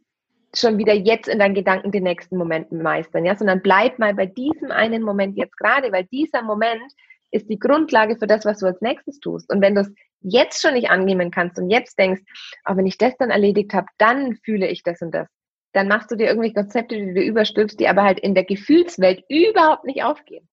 [0.58, 4.26] schon wieder jetzt in deinen Gedanken den nächsten Moment meistern, ja, sondern bleib mal bei
[4.26, 6.92] diesem einen Moment jetzt gerade, weil dieser Moment
[7.36, 9.52] ist die Grundlage für das, was du als nächstes tust.
[9.52, 12.22] Und wenn du es jetzt schon nicht annehmen kannst und jetzt denkst,
[12.64, 15.28] aber wenn ich das dann erledigt habe, dann fühle ich das und das,
[15.74, 19.24] dann machst du dir irgendwelche Konzepte, die du überstülpst, die aber halt in der Gefühlswelt
[19.30, 20.48] überhaupt nicht aufgehen.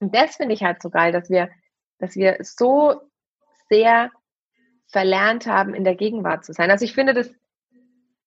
[0.00, 1.50] Und das finde ich halt so geil, dass wir,
[1.98, 3.00] dass wir so
[3.68, 4.10] sehr
[4.88, 6.70] verlernt haben, in der Gegenwart zu sein.
[6.70, 7.32] Also ich finde das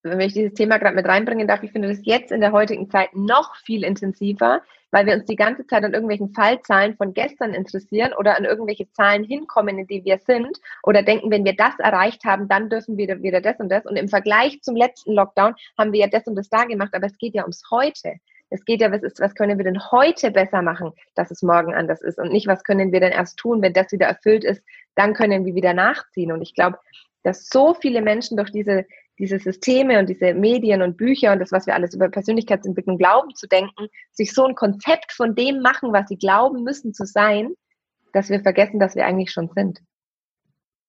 [0.04, 2.90] wenn ich dieses Thema gerade mit reinbringen darf, ich finde das jetzt in der heutigen
[2.90, 7.54] Zeit noch viel intensiver, weil wir uns die ganze Zeit an irgendwelchen Fallzahlen von gestern
[7.54, 11.78] interessieren oder an irgendwelche Zahlen hinkommen, in die wir sind oder denken, wenn wir das
[11.80, 13.86] erreicht haben, dann dürfen wir wieder das und das.
[13.86, 17.08] Und im Vergleich zum letzten Lockdown haben wir ja das und das da gemacht, aber
[17.08, 18.16] es geht ja ums Heute.
[18.50, 21.76] Es geht ja, was ist, was können wir denn heute besser machen, dass es morgen
[21.76, 24.64] anders ist und nicht, was können wir denn erst tun, wenn das wieder erfüllt ist,
[24.96, 26.32] dann können wir wieder nachziehen.
[26.32, 26.80] Und ich glaube,
[27.24, 28.86] dass so viele Menschen durch diese
[29.20, 33.36] diese Systeme und diese Medien und Bücher und das, was wir alles über Persönlichkeitsentwicklung glauben
[33.36, 37.54] zu denken, sich so ein Konzept von dem machen, was sie glauben müssen zu sein,
[38.14, 39.80] dass wir vergessen, dass wir eigentlich schon sind.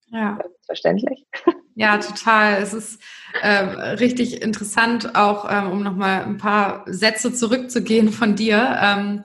[0.06, 0.38] Ja.
[0.66, 1.26] Verständlich.
[1.74, 2.62] Ja, total.
[2.62, 3.00] Es ist
[3.42, 3.64] äh,
[3.94, 8.78] richtig interessant, auch ähm, um nochmal ein paar Sätze zurückzugehen von dir.
[8.82, 9.22] Ähm,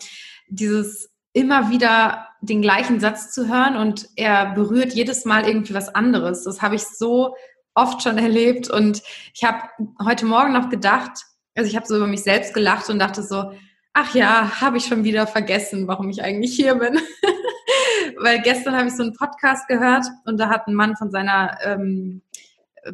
[0.48, 5.94] dieses immer wieder den gleichen Satz zu hören und er berührt jedes Mal irgendwie was
[5.94, 6.44] anderes.
[6.44, 7.36] Das habe ich so
[7.76, 9.70] oft schon erlebt und ich habe
[10.04, 13.52] heute Morgen noch gedacht, also ich habe so über mich selbst gelacht und dachte so,
[13.94, 17.00] ach ja, habe ich schon wieder vergessen, warum ich eigentlich hier bin.
[18.18, 21.58] Weil gestern habe ich so einen Podcast gehört und da hat ein Mann von seiner
[21.64, 22.22] ähm,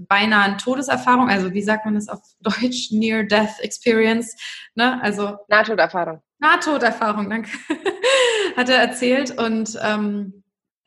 [0.08, 4.36] beinahe Todeserfahrung, also wie sagt man das auf Deutsch, Near Death Experience,
[4.76, 5.02] ne?
[5.02, 6.22] Also Nahtoderfahrung.
[6.40, 7.50] Nahtoderfahrung, danke.
[8.58, 10.44] hat er erzählt und ähm,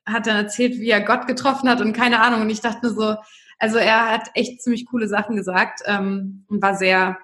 [0.07, 2.43] hat dann erzählt, wie er Gott getroffen hat und keine Ahnung.
[2.43, 3.17] Und ich dachte nur so,
[3.59, 7.19] also er hat echt ziemlich coole Sachen gesagt ähm, und war sehr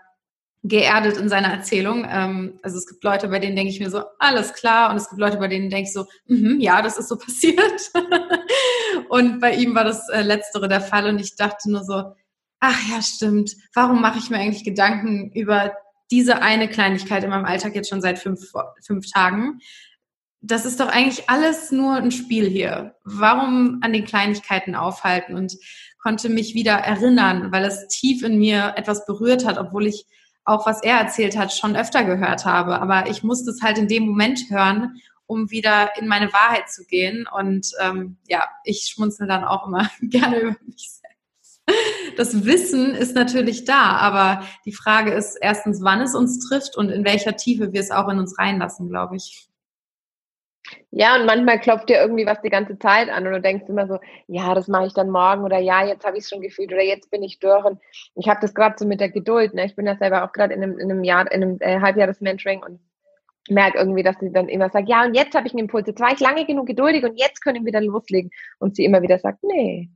[0.63, 2.07] geerdet in seiner Erzählung.
[2.09, 4.91] Ähm, also es gibt Leute, bei denen denke ich mir so, alles klar.
[4.91, 7.91] Und es gibt Leute, bei denen denke ich so, mm ja, das ist so passiert.
[9.09, 11.09] und bei ihm war das äh, Letztere der Fall.
[11.09, 12.13] Und ich dachte nur so,
[12.61, 13.57] ach ja, stimmt.
[13.75, 15.73] Warum mache ich mir eigentlich Gedanken über
[16.11, 18.53] diese eine Kleinigkeit in meinem Alltag jetzt schon seit fünf,
[18.85, 19.61] fünf Tagen?
[20.43, 22.97] Das ist doch eigentlich alles nur ein Spiel hier.
[23.05, 25.35] Warum an den Kleinigkeiten aufhalten?
[25.37, 25.57] Und
[26.03, 30.07] konnte mich wieder erinnern, weil es tief in mir etwas berührt hat, obwohl ich
[30.45, 32.81] auch, was er erzählt hat, schon öfter gehört habe.
[32.81, 36.85] Aber ich musste es halt in dem Moment hören, um wieder in meine Wahrheit zu
[36.87, 37.27] gehen.
[37.33, 41.61] Und ähm, ja, ich schmunzel dann auch immer gerne über mich selbst.
[42.17, 46.91] Das Wissen ist natürlich da, aber die Frage ist erstens, wann es uns trifft und
[46.91, 49.50] in welcher Tiefe wir es auch in uns reinlassen, glaube ich.
[50.91, 53.87] Ja, und manchmal klopft dir irgendwie was die ganze Zeit an und du denkst immer
[53.87, 56.73] so, ja, das mache ich dann morgen oder ja, jetzt habe ich es schon gefühlt
[56.73, 57.65] oder jetzt bin ich durch.
[57.65, 57.81] Und
[58.17, 59.55] ich habe das gerade so mit der Geduld.
[59.55, 59.67] Ne?
[59.67, 62.63] Ich bin ja selber auch gerade in einem, in einem Jahr, in einem äh, Halbjahres-Mentoring
[62.63, 62.81] und
[63.49, 65.87] merke irgendwie, dass sie dann immer sagt, ja, und jetzt habe ich einen Impuls.
[65.87, 68.31] Jetzt war ich lange genug geduldig und jetzt können wir dann loslegen.
[68.59, 69.91] Und sie immer wieder sagt, nee,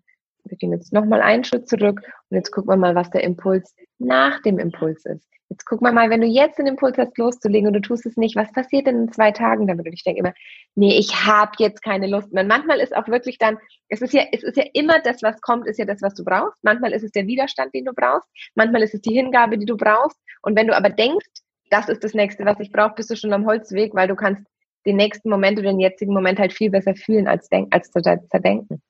[0.45, 3.75] wir gehen jetzt nochmal einen Schritt zurück und jetzt gucken wir mal, was der Impuls
[3.99, 5.29] nach dem Impuls ist.
[5.55, 8.17] Jetzt guck mal mal, wenn du jetzt den Impuls hast, loszulegen und du tust es
[8.17, 9.87] nicht, was passiert denn in zwei Tagen damit?
[9.87, 10.35] Und ich denke immer,
[10.75, 12.43] nee, ich habe jetzt keine Lust mehr.
[12.43, 15.69] manchmal ist auch wirklich dann, es ist ja, es ist ja immer das, was kommt,
[15.69, 16.59] ist ja das, was du brauchst.
[16.63, 18.29] Manchmal ist es der Widerstand, den du brauchst.
[18.57, 20.19] Manchmal ist es die Hingabe, die du brauchst.
[20.43, 21.29] Und wenn du aber denkst,
[21.71, 24.43] das ist das nächste, was ich brauche, bist du schon am Holzweg, weil du kannst
[24.87, 28.03] den nächsten Moment oder den jetzigen Moment halt viel besser fühlen als, denk, als zu
[28.03, 28.83] zerdenken.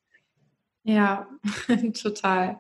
[0.83, 1.29] Ja,
[2.03, 2.59] total.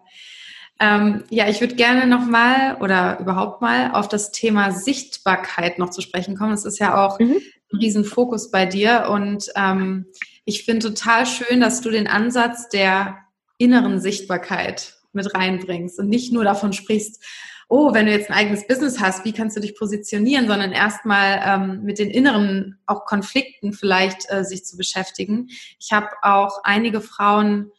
[0.81, 6.01] Ähm, ja, ich würde gerne nochmal oder überhaupt mal auf das Thema Sichtbarkeit noch zu
[6.01, 6.51] sprechen kommen.
[6.51, 7.37] Das ist ja auch mhm.
[7.73, 10.07] ein Riesenfokus bei dir und ähm,
[10.45, 13.19] ich finde total schön, dass du den Ansatz der
[13.59, 17.23] inneren Sichtbarkeit mit reinbringst und nicht nur davon sprichst,
[17.69, 21.41] oh, wenn du jetzt ein eigenes Business hast, wie kannst du dich positionieren, sondern erstmal
[21.45, 25.49] ähm, mit den inneren auch Konflikten vielleicht äh, sich zu beschäftigen.
[25.79, 27.71] Ich habe auch einige Frauen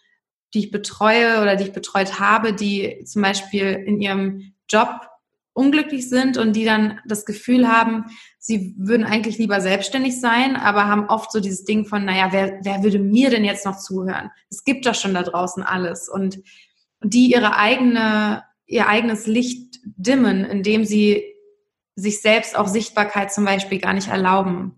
[0.56, 4.90] die ich betreue oder die ich betreut habe, die zum Beispiel in ihrem Job
[5.54, 8.06] unglücklich sind und die dann das Gefühl haben,
[8.40, 12.60] sie würden eigentlich lieber selbstständig sein, aber haben oft so dieses Ding von, naja, wer,
[12.64, 14.32] wer würde mir denn jetzt noch zuhören?
[14.50, 16.10] Es gibt doch schon da draußen alles.
[16.10, 16.40] Und
[17.02, 21.24] die ihre eigene, ihr eigenes Licht dimmen, indem sie
[21.96, 24.76] sich selbst auch Sichtbarkeit zum Beispiel gar nicht erlauben.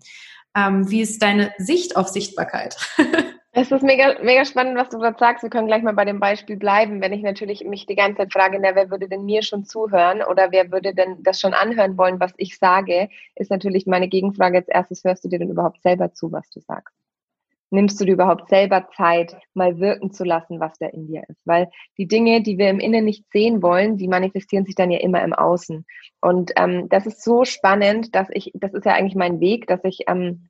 [0.56, 2.78] Ähm, wie ist deine Sicht auf Sichtbarkeit?
[3.60, 5.42] Es ist mega, mega spannend, was du gerade sagst.
[5.42, 7.02] Wir können gleich mal bei dem Beispiel bleiben.
[7.02, 10.22] Wenn ich natürlich mich die ganze Zeit frage, na, wer würde denn mir schon zuhören
[10.22, 14.60] oder wer würde denn das schon anhören wollen, was ich sage, ist natürlich meine Gegenfrage
[14.60, 16.96] als erstes, hörst du dir denn überhaupt selber zu, was du sagst?
[17.72, 21.42] Nimmst du dir überhaupt selber Zeit, mal wirken zu lassen, was da in dir ist?
[21.46, 25.00] Weil die Dinge, die wir im Innen nicht sehen wollen, die manifestieren sich dann ja
[25.00, 25.84] immer im Außen.
[26.22, 29.84] Und ähm, das ist so spannend, dass ich, das ist ja eigentlich mein Weg, dass
[29.84, 30.48] ich ähm,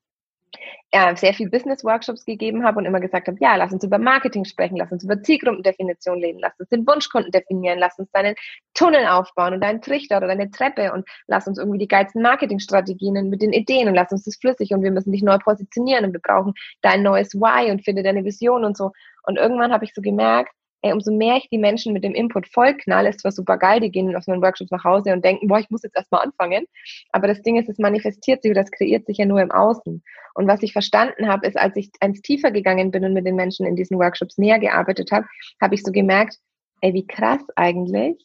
[0.93, 4.45] ja, sehr viel Business-Workshops gegeben habe und immer gesagt habe, ja, lass uns über Marketing
[4.45, 8.35] sprechen, lass uns über Zielgruppendefinition reden, lass uns den Wunschkunden definieren, lass uns deinen
[8.73, 13.29] Tunnel aufbauen und deinen Trichter oder deine Treppe und lass uns irgendwie die geilsten Marketingstrategien
[13.29, 16.13] mit den Ideen und lass uns das flüssig und wir müssen dich neu positionieren und
[16.13, 18.91] wir brauchen dein neues Why und finde deine Vision und so.
[19.23, 22.47] Und irgendwann habe ich so gemerkt, ey, umso mehr ich die Menschen mit dem Input
[22.47, 25.59] vollknall, ist zwar super geil, die gehen aus meinen Workshops nach Hause und denken, boah,
[25.59, 26.65] ich muss jetzt erstmal anfangen.
[27.11, 30.03] Aber das Ding ist, es manifestiert sich oder das kreiert sich ja nur im Außen.
[30.35, 33.35] Und was ich verstanden habe, ist, als ich eins tiefer gegangen bin und mit den
[33.35, 35.27] Menschen in diesen Workshops näher gearbeitet habe,
[35.61, 36.37] habe ich so gemerkt,
[36.81, 38.23] ey, wie krass eigentlich,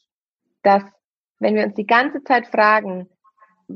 [0.63, 0.83] dass
[1.39, 3.09] wenn wir uns die ganze Zeit fragen,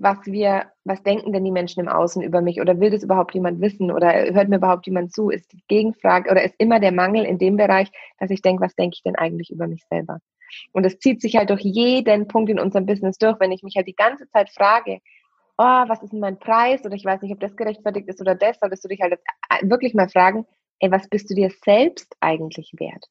[0.01, 2.61] was wir, was denken denn die Menschen im Außen über mich?
[2.61, 3.91] Oder will das überhaupt jemand wissen?
[3.91, 7.39] Oder hört mir überhaupt jemand zu, ist die Gegenfrage oder ist immer der Mangel in
[7.39, 10.19] dem Bereich, dass ich denke, was denke ich denn eigentlich über mich selber?
[10.73, 13.77] Und es zieht sich halt durch jeden Punkt in unserem Business durch, wenn ich mich
[13.77, 15.01] halt die ganze Zeit frage,
[15.59, 16.85] oh, was ist denn mein Preis?
[16.85, 19.19] Oder ich weiß nicht, ob das gerechtfertigt ist oder das, solltest du dich halt
[19.63, 20.47] wirklich mal fragen,
[20.81, 23.07] ey, was bist du dir selbst eigentlich wert?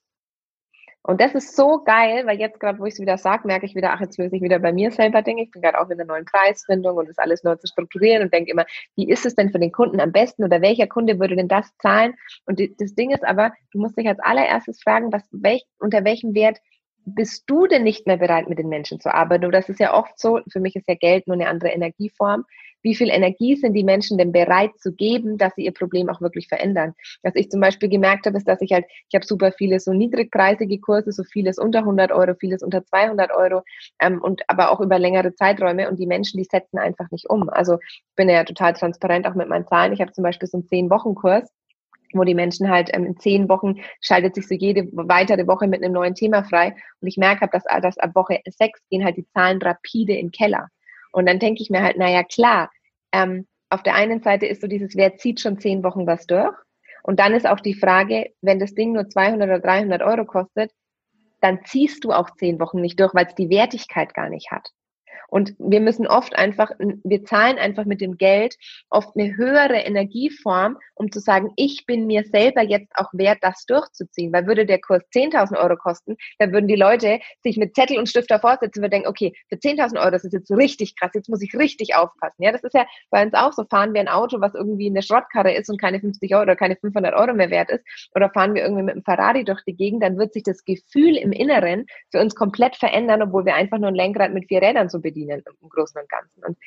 [1.07, 3.75] Und das ist so geil, weil jetzt gerade, wo ich es wieder sage, merke ich
[3.75, 5.43] wieder, ach, jetzt löse ich wieder bei mir selber Dinge.
[5.43, 8.33] Ich bin gerade auch in der neuen Preisfindung und das alles neu zu strukturieren und
[8.33, 8.65] denke immer,
[8.95, 11.77] wie ist es denn für den Kunden am besten oder welcher Kunde würde denn das
[11.77, 12.15] zahlen?
[12.47, 16.33] Und das Ding ist aber, du musst dich als allererstes fragen, was, welch, unter welchem
[16.33, 16.57] Wert
[17.05, 19.45] bist du denn nicht mehr bereit, mit den Menschen zu arbeiten?
[19.45, 22.45] Und das ist ja oft so, für mich ist ja Geld nur eine andere Energieform
[22.85, 26.21] wie viel Energie sind die Menschen denn bereit zu geben, dass sie ihr Problem auch
[26.21, 26.93] wirklich verändern.
[27.23, 29.91] Was ich zum Beispiel gemerkt habe, ist, dass ich halt, ich habe super viele so
[29.91, 33.63] niedrigpreisige Kurse, so vieles unter 100 Euro, vieles unter 200 Euro
[33.99, 37.49] ähm, und aber auch über längere Zeiträume und die Menschen, die setzen einfach nicht um.
[37.49, 39.91] Also ich bin ja total transparent auch mit meinen Zahlen.
[39.91, 41.51] Ich habe zum Beispiel so einen 10-Wochen-Kurs
[42.13, 45.83] wo die Menschen halt ähm, in zehn Wochen schaltet sich so jede weitere Woche mit
[45.83, 46.75] einem neuen Thema frei.
[47.01, 50.31] Und ich merke, dass, dass ab Woche sechs gehen halt die Zahlen rapide in den
[50.31, 50.69] Keller.
[51.15, 52.69] Und dann denke ich mir halt, naja, klar,
[53.13, 56.53] ähm, auf der einen Seite ist so dieses, wer zieht schon zehn Wochen was durch?
[57.03, 60.73] Und dann ist auch die Frage, wenn das Ding nur 200 oder 300 Euro kostet,
[61.39, 64.67] dann ziehst du auch zehn Wochen nicht durch, weil es die Wertigkeit gar nicht hat.
[65.27, 68.55] Und wir müssen oft einfach, wir zahlen einfach mit dem Geld
[68.89, 73.65] oft eine höhere Energieform, um zu sagen, ich bin mir selber jetzt auch wert, das
[73.65, 74.31] durchzuziehen.
[74.31, 78.09] Weil würde der Kurs 10.000 Euro kosten, dann würden die Leute sich mit Zettel und
[78.09, 81.29] Stift davor setzen und denken, okay, für 10.000 Euro, das ist jetzt richtig krass, jetzt
[81.29, 82.43] muss ich richtig aufpassen.
[82.43, 85.01] Ja, das ist ja bei uns auch so, fahren wir ein Auto, was irgendwie eine
[85.01, 87.83] Schrottkarre ist und keine 50 Euro oder keine 500 Euro mehr wert ist,
[88.15, 91.17] oder fahren wir irgendwie mit einem Ferrari durch die Gegend, dann wird sich das Gefühl
[91.17, 94.89] im Inneren für uns komplett verändern, obwohl wir einfach nur ein Lenkrad mit vier Rädern
[94.89, 96.43] so bedienen bedienen im Großen und Ganzen.
[96.43, 96.57] Und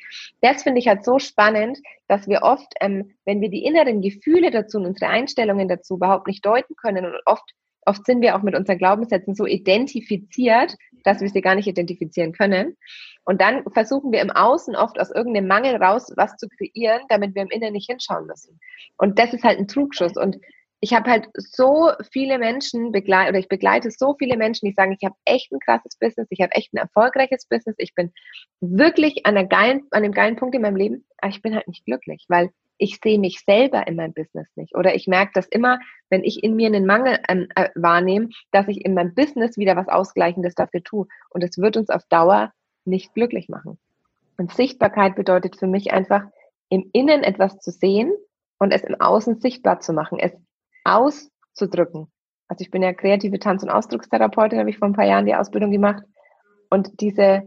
[0.41, 4.51] das finde ich halt so spannend, dass wir oft, ähm, wenn wir die inneren Gefühle
[4.51, 7.53] dazu und unsere Einstellungen dazu überhaupt nicht deuten können und oft
[7.85, 12.33] Oft sind wir auch mit unseren Glaubenssätzen so identifiziert, dass wir sie gar nicht identifizieren
[12.33, 12.77] können.
[13.23, 17.33] Und dann versuchen wir im Außen oft aus irgendeinem Mangel raus was zu kreieren, damit
[17.33, 18.59] wir im Inneren nicht hinschauen müssen.
[18.97, 20.17] Und das ist halt ein Trugschuss.
[20.17, 20.37] Und
[20.81, 24.95] ich habe halt so viele Menschen begleitet oder ich begleite so viele Menschen, die sagen,
[24.97, 28.11] ich habe echt ein krasses Business, ich habe echt ein erfolgreiches Business, ich bin
[28.61, 31.67] wirklich an, einer geilen, an einem geilen Punkt in meinem Leben, aber ich bin halt
[31.67, 34.73] nicht glücklich, weil ich sehe mich selber in meinem Business nicht.
[34.75, 38.69] Oder ich merke dass immer, wenn ich in mir einen Mangel ähm, äh, wahrnehme, dass
[38.69, 41.07] ich in meinem Business wieder was Ausgleichendes dafür tue.
[41.29, 42.53] Und es wird uns auf Dauer
[42.85, 43.77] nicht glücklich machen.
[44.37, 46.23] Und Sichtbarkeit bedeutet für mich einfach,
[46.69, 48.13] im Innen etwas zu sehen
[48.59, 50.31] und es im Außen sichtbar zu machen, es
[50.83, 52.11] auszudrücken.
[52.47, 55.35] also ich bin ja kreative Tanz- und Ausdruckstherapeutin, habe ich vor ein paar Jahren die
[55.35, 56.03] Ausbildung gemacht.
[56.69, 57.43] Und diese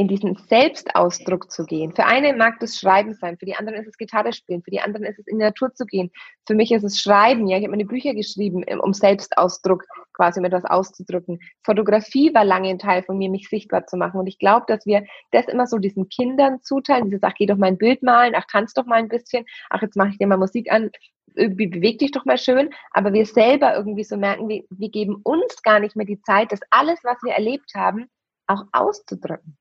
[0.00, 1.92] in diesen Selbstausdruck zu gehen.
[1.94, 4.80] Für eine mag das Schreiben sein, für die anderen ist es Gitarre spielen, für die
[4.80, 6.10] anderen ist es in die Natur zu gehen.
[6.46, 7.46] Für mich ist es Schreiben.
[7.46, 11.38] Ja, ich habe meine Bücher geschrieben, um Selbstausdruck quasi um etwas auszudrücken.
[11.64, 14.18] Fotografie war lange ein Teil von mir, mich sichtbar zu machen.
[14.18, 17.58] Und ich glaube, dass wir das immer so diesen Kindern zuteilen, diese Sache, geh doch
[17.58, 20.26] mal ein Bild malen, ach, tanz doch mal ein bisschen, ach, jetzt mache ich dir
[20.26, 20.90] mal Musik an,
[21.34, 25.20] irgendwie beweg dich doch mal schön, aber wir selber irgendwie so merken, wir, wir geben
[25.22, 28.08] uns gar nicht mehr die Zeit, das alles, was wir erlebt haben,
[28.46, 29.56] auch auszudrücken.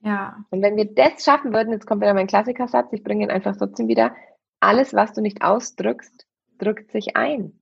[0.00, 0.44] Ja.
[0.50, 3.56] Und wenn wir das schaffen würden, jetzt kommt wieder mein Klassikersatz, ich bringe ihn einfach
[3.56, 4.14] trotzdem wieder,
[4.60, 6.26] alles, was du nicht ausdrückst,
[6.58, 7.60] drückt sich ein.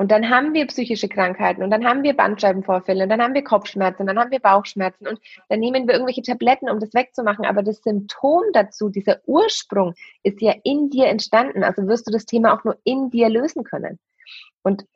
[0.00, 3.44] Und dann haben wir psychische Krankheiten und dann haben wir Bandscheibenvorfälle und dann haben wir
[3.44, 7.44] Kopfschmerzen und dann haben wir Bauchschmerzen und dann nehmen wir irgendwelche Tabletten, um das wegzumachen.
[7.44, 11.62] Aber das Symptom dazu, dieser Ursprung ist ja in dir entstanden.
[11.62, 13.98] Also wirst du das Thema auch nur in dir lösen können.
[14.62, 14.86] Und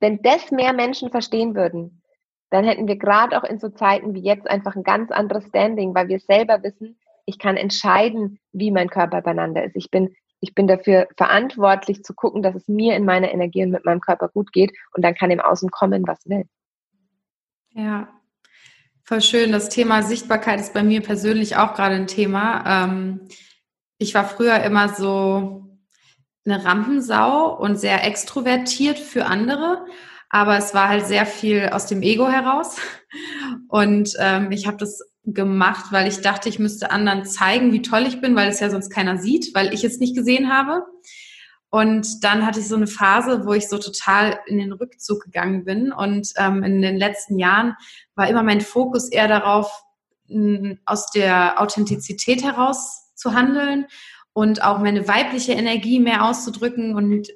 [0.00, 2.02] wenn das mehr Menschen verstehen würden,
[2.50, 5.94] dann hätten wir gerade auch in so Zeiten wie jetzt einfach ein ganz anderes Standing,
[5.94, 9.76] weil wir selber wissen, ich kann entscheiden, wie mein Körper beieinander ist.
[9.76, 10.14] Ich bin,
[10.48, 14.00] ich bin dafür verantwortlich zu gucken, dass es mir in meiner Energie und mit meinem
[14.00, 16.44] Körper gut geht und dann kann im Außen kommen, was will.
[17.70, 18.08] Ja,
[19.04, 19.52] voll schön.
[19.52, 22.84] Das Thema Sichtbarkeit ist bei mir persönlich auch gerade ein Thema.
[22.84, 23.28] Ähm,
[23.98, 25.78] ich war früher immer so
[26.44, 29.84] eine Rampensau und sehr extrovertiert für andere
[30.28, 32.76] aber es war halt sehr viel aus dem Ego heraus.
[33.68, 38.04] Und ähm, ich habe das gemacht, weil ich dachte, ich müsste anderen zeigen, wie toll
[38.06, 40.84] ich bin, weil es ja sonst keiner sieht, weil ich es nicht gesehen habe.
[41.68, 45.64] Und dann hatte ich so eine Phase, wo ich so total in den Rückzug gegangen
[45.64, 45.92] bin.
[45.92, 47.74] Und ähm, in den letzten Jahren
[48.14, 49.82] war immer mein Fokus eher darauf,
[50.86, 53.86] aus der Authentizität heraus zu handeln
[54.32, 57.28] und auch meine weibliche Energie mehr auszudrücken und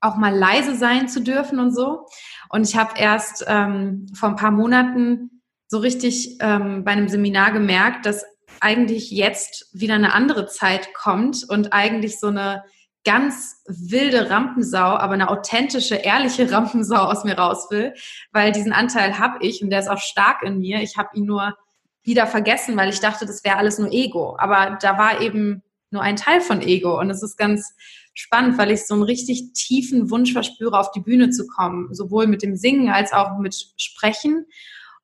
[0.00, 2.06] auch mal leise sein zu dürfen und so.
[2.48, 5.35] Und ich habe erst ähm, vor ein paar Monaten
[5.68, 8.24] so richtig ähm, bei einem Seminar gemerkt, dass
[8.60, 12.64] eigentlich jetzt wieder eine andere Zeit kommt und eigentlich so eine
[13.04, 17.94] ganz wilde Rampensau, aber eine authentische, ehrliche Rampensau aus mir raus will,
[18.32, 20.82] weil diesen Anteil habe ich und der ist auch stark in mir.
[20.82, 21.56] Ich habe ihn nur
[22.02, 24.36] wieder vergessen, weil ich dachte, das wäre alles nur Ego.
[24.38, 27.74] Aber da war eben nur ein Teil von Ego und es ist ganz
[28.14, 32.26] spannend, weil ich so einen richtig tiefen Wunsch verspüre, auf die Bühne zu kommen, sowohl
[32.26, 34.46] mit dem Singen als auch mit Sprechen.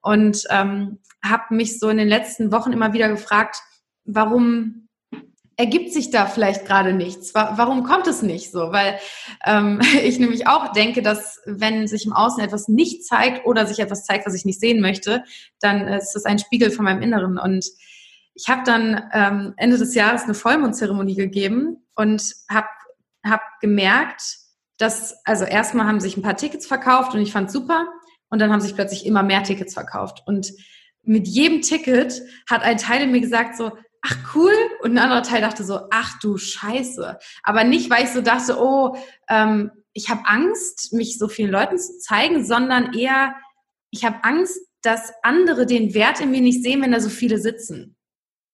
[0.02, 3.62] Und ähm, habe mich so in den letzten Wochen immer wieder gefragt,
[4.04, 4.88] warum
[5.56, 7.34] ergibt sich da vielleicht gerade nichts?
[7.34, 8.72] Warum kommt es nicht so?
[8.72, 8.98] Weil
[9.46, 13.78] ähm, ich nämlich auch denke, dass wenn sich im Außen etwas nicht zeigt oder sich
[13.78, 15.24] etwas zeigt, was ich nicht sehen möchte,
[15.60, 17.38] dann ist das ein Spiegel von meinem Inneren.
[17.38, 17.64] Und
[18.34, 22.68] ich habe dann ähm, Ende des Jahres eine Vollmondzeremonie gegeben und habe
[23.24, 24.22] habe gemerkt,
[24.78, 27.86] dass, also erstmal haben sich ein paar Tickets verkauft und ich fand super.
[28.32, 30.22] Und dann haben sich plötzlich immer mehr Tickets verkauft.
[30.24, 30.54] Und
[31.02, 34.54] mit jedem Ticket hat ein Teil in mir gesagt so, ach cool.
[34.80, 37.18] Und ein anderer Teil dachte so, ach du Scheiße.
[37.42, 38.96] Aber nicht, weil ich so dachte, oh,
[39.28, 43.34] ähm, ich habe Angst, mich so vielen Leuten zu zeigen, sondern eher,
[43.90, 47.36] ich habe Angst, dass andere den Wert in mir nicht sehen, wenn da so viele
[47.36, 47.96] sitzen.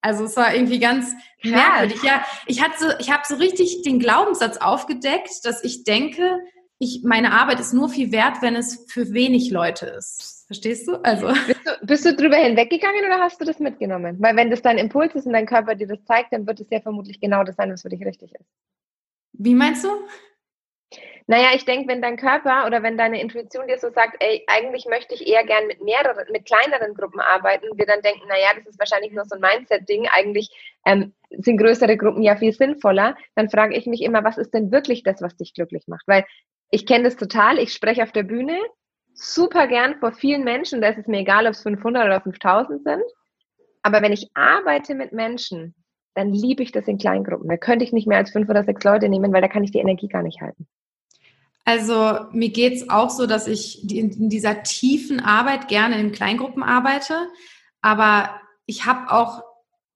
[0.00, 1.12] Also es war irgendwie ganz
[1.44, 2.02] merkwürdig.
[2.02, 6.40] Ja, ich hatte so, ich habe so richtig den Glaubenssatz aufgedeckt, dass ich denke,
[6.78, 10.46] ich, meine Arbeit ist nur viel wert, wenn es für wenig Leute ist.
[10.46, 10.94] Verstehst du?
[11.02, 11.26] Also.
[11.26, 14.16] Bist du, bist du drüber hinweggegangen oder hast du das mitgenommen?
[14.20, 16.70] Weil wenn das dein Impuls ist und dein Körper dir das zeigt, dann wird es
[16.70, 18.46] ja vermutlich genau das sein, was für dich richtig ist.
[19.32, 19.88] Wie meinst du?
[21.26, 24.86] Naja, ich denke, wenn dein Körper oder wenn deine Intuition dir so sagt, ey, eigentlich
[24.86, 28.66] möchte ich eher gern mit mehreren, mit kleineren Gruppen arbeiten, wir dann denken, naja, das
[28.66, 30.48] ist wahrscheinlich nur so ein Mindset-Ding, eigentlich
[30.86, 34.72] ähm, sind größere Gruppen ja viel sinnvoller, dann frage ich mich immer, was ist denn
[34.72, 36.08] wirklich das, was dich glücklich macht?
[36.08, 36.24] Weil
[36.70, 38.58] ich kenne das total, ich spreche auf der Bühne
[39.14, 42.84] super gern vor vielen Menschen, da ist es mir egal, ob es 500 oder 5000
[42.84, 43.02] sind,
[43.82, 45.74] aber wenn ich arbeite mit Menschen,
[46.14, 47.48] dann liebe ich das in Kleingruppen.
[47.48, 49.70] Da könnte ich nicht mehr als fünf oder sechs Leute nehmen, weil da kann ich
[49.70, 50.66] die Energie gar nicht halten.
[51.64, 56.62] Also mir geht es auch so, dass ich in dieser tiefen Arbeit gerne in Kleingruppen
[56.62, 57.28] arbeite,
[57.82, 59.42] aber ich habe auch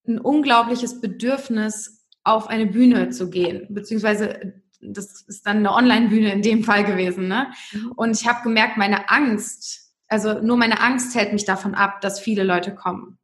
[0.06, 6.42] ein unglaubliches Bedürfnis, auf eine Bühne zu gehen, beziehungsweise das ist dann eine Online-Bühne in
[6.42, 7.28] dem Fall gewesen.
[7.28, 7.52] Ne?
[7.72, 7.92] Mhm.
[7.92, 12.20] Und ich habe gemerkt, meine Angst, also nur meine Angst hält mich davon ab, dass
[12.20, 13.18] viele Leute kommen.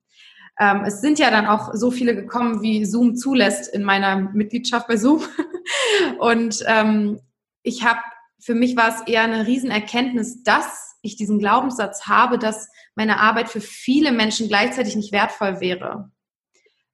[0.59, 4.89] Ähm, es sind ja dann auch so viele gekommen, wie Zoom zulässt in meiner Mitgliedschaft
[4.89, 5.23] bei Zoom.
[6.19, 7.21] Und ähm,
[7.63, 8.01] ich habe
[8.41, 13.49] für mich war es eher eine Riesenerkenntnis, dass ich diesen Glaubenssatz habe, dass meine Arbeit
[13.49, 16.11] für viele Menschen gleichzeitig nicht wertvoll wäre.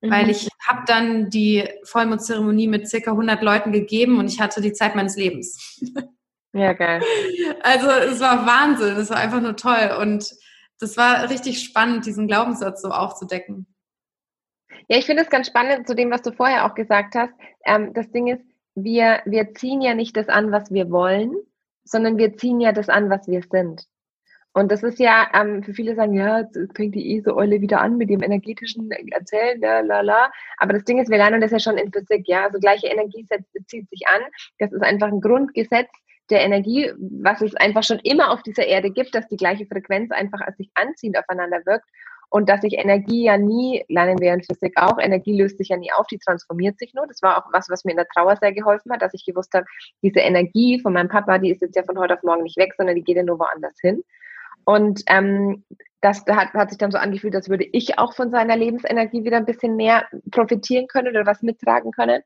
[0.05, 0.11] Mhm.
[0.11, 4.73] Weil ich habe dann die Vollmondzeremonie mit circa 100 Leuten gegeben und ich hatte die
[4.73, 5.81] Zeit meines Lebens.
[6.57, 7.03] Ja, geil.
[7.65, 10.33] Also es war Wahnsinn, es war einfach nur toll und
[10.79, 13.67] das war richtig spannend, diesen Glaubenssatz so aufzudecken.
[14.89, 17.33] Ja, ich finde es ganz spannend zu dem, was du vorher auch gesagt hast.
[17.65, 18.45] Ähm, das Ding ist,
[18.77, 21.35] wir, wir ziehen ja nicht das an, was wir wollen,
[21.83, 23.89] sondern wir ziehen ja das an, was wir sind.
[24.55, 27.97] Und das ist ja, ähm, für viele sagen, ja, jetzt fängt die ESO-Eule wieder an
[27.97, 30.33] mit dem energetischen Erzählen, la, la, la.
[30.59, 32.45] Aber das Ding ist, wir lernen das ja schon in Physik, ja.
[32.45, 33.27] Also gleiche Energie
[33.67, 34.23] zieht sich an.
[34.61, 35.91] Das ist einfach ein Grundgesetz
[36.31, 40.13] der Energie, was es einfach schon immer auf dieser Erde gibt, dass die gleiche Frequenz
[40.13, 41.87] einfach als sich anziehend aufeinander wirkt
[42.31, 45.77] und dass sich Energie ja nie, lernen wir in Physik auch, Energie löst sich ja
[45.77, 47.07] nie auf, die transformiert sich nur.
[47.09, 49.53] Das war auch was, was mir in der Trauer sehr geholfen hat, dass ich gewusst
[49.53, 49.67] habe,
[50.03, 52.73] diese Energie von meinem Papa, die ist jetzt ja von heute auf morgen nicht weg,
[52.77, 54.03] sondern die geht ja nur woanders hin.
[54.65, 55.65] Und ähm,
[56.01, 59.39] das hat, hat sich dann so angefühlt, als würde ich auch von seiner Lebensenergie wieder
[59.39, 62.23] ein bisschen mehr profitieren können oder was mittragen können.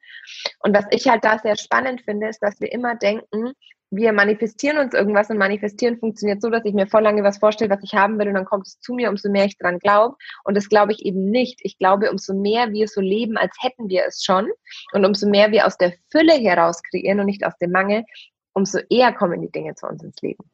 [0.61, 3.53] Und was ich halt da sehr spannend finde, ist, dass wir immer denken,
[3.91, 7.71] wir manifestieren uns irgendwas und manifestieren funktioniert so, dass ich mir voll lange was vorstelle,
[7.71, 10.17] was ich haben will und dann kommt es zu mir, umso mehr ich dran glaube.
[10.45, 11.61] Und das glaube ich eben nicht.
[11.63, 14.49] Ich glaube, umso mehr wir so leben, als hätten wir es schon
[14.93, 18.05] und umso mehr wir aus der Fülle heraus kreieren und nicht aus dem Mangel,
[18.53, 20.45] umso eher kommen die Dinge zu uns ins Leben.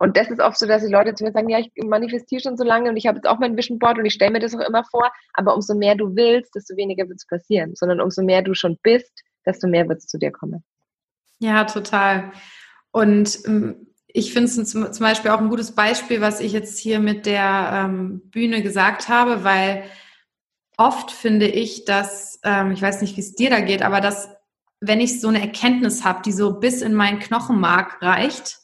[0.00, 2.56] Und das ist oft so, dass die Leute zu mir sagen, ja, ich manifestiere schon
[2.56, 4.54] so lange und ich habe jetzt auch mein Vision Board und ich stelle mir das
[4.54, 8.22] auch immer vor, aber umso mehr du willst, desto weniger wird es passieren, sondern umso
[8.22, 9.12] mehr du schon bist,
[9.44, 10.64] desto mehr wird es zu dir kommen.
[11.38, 12.32] Ja, total.
[12.92, 16.98] Und ähm, ich finde es zum, Beispiel auch ein gutes Beispiel, was ich jetzt hier
[16.98, 19.84] mit der ähm, Bühne gesagt habe, weil
[20.78, 24.30] oft finde ich, dass, ähm, ich weiß nicht, wie es dir da geht, aber dass,
[24.80, 28.59] wenn ich so eine Erkenntnis habe, die so bis in meinen Knochenmark reicht,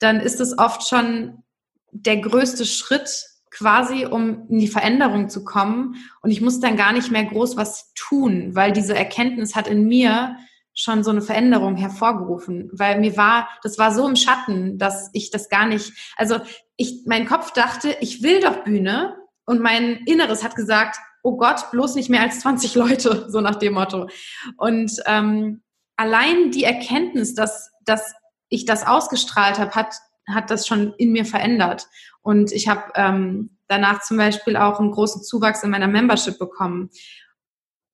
[0.00, 1.42] dann ist es oft schon
[1.90, 5.94] der größte Schritt quasi, um in die Veränderung zu kommen.
[6.22, 9.86] Und ich muss dann gar nicht mehr groß was tun, weil diese Erkenntnis hat in
[9.86, 10.36] mir
[10.74, 15.30] schon so eine Veränderung hervorgerufen, weil mir war, das war so im Schatten, dass ich
[15.30, 16.40] das gar nicht, also
[16.76, 19.16] ich, mein Kopf dachte, ich will doch Bühne
[19.46, 23.54] und mein Inneres hat gesagt, oh Gott, bloß nicht mehr als 20 Leute, so nach
[23.54, 24.08] dem Motto.
[24.56, 25.62] Und ähm,
[25.96, 28.14] allein die Erkenntnis, dass, dass
[28.54, 29.94] ich das ausgestrahlt habe, hat,
[30.28, 31.86] hat das schon in mir verändert.
[32.22, 36.90] Und ich habe ähm, danach zum Beispiel auch einen großen Zuwachs in meiner Membership bekommen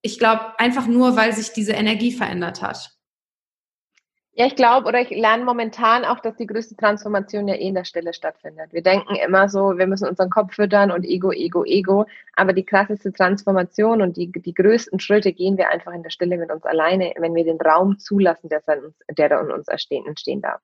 [0.02, 2.90] ich glaube, einfach nur, weil sich diese Energie verändert hat.
[4.34, 7.74] Ja, ich glaube, oder ich lerne momentan auch, dass die größte Transformation ja eh in
[7.74, 8.72] der Stille stattfindet.
[8.72, 12.06] Wir denken immer so, wir müssen unseren Kopf füttern und Ego, Ego, Ego.
[12.36, 16.38] Aber die krasseste Transformation und die, die größten Schritte gehen wir einfach in der Stille
[16.38, 18.62] mit uns alleine, wenn wir den Raum zulassen, der,
[19.10, 20.60] der da in uns entstehen, entstehen darf.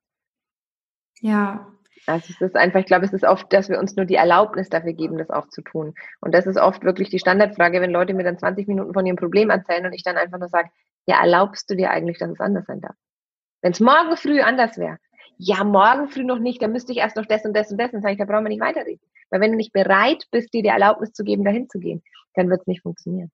[1.20, 1.66] Ja,
[2.06, 4.68] also es ist einfach, ich glaube, es ist oft, dass wir uns nur die Erlaubnis
[4.68, 5.94] dafür geben, das auch zu tun.
[6.20, 9.16] Und das ist oft wirklich die Standardfrage, wenn Leute mir dann 20 Minuten von ihrem
[9.16, 10.70] Problem erzählen und ich dann einfach nur sage,
[11.06, 12.94] ja, erlaubst du dir eigentlich, dass es anders sein darf?
[13.66, 14.98] Wenn es morgen früh anders wäre,
[15.38, 17.90] ja, morgen früh noch nicht, dann müsste ich erst noch das und das und das.
[17.90, 19.00] Dann sage ich, da brauchen wir nicht weiterreden.
[19.28, 22.00] Weil wenn du nicht bereit bist, dir die Erlaubnis zu geben, dahin zu gehen,
[22.34, 23.32] dann wird es nicht funktionieren.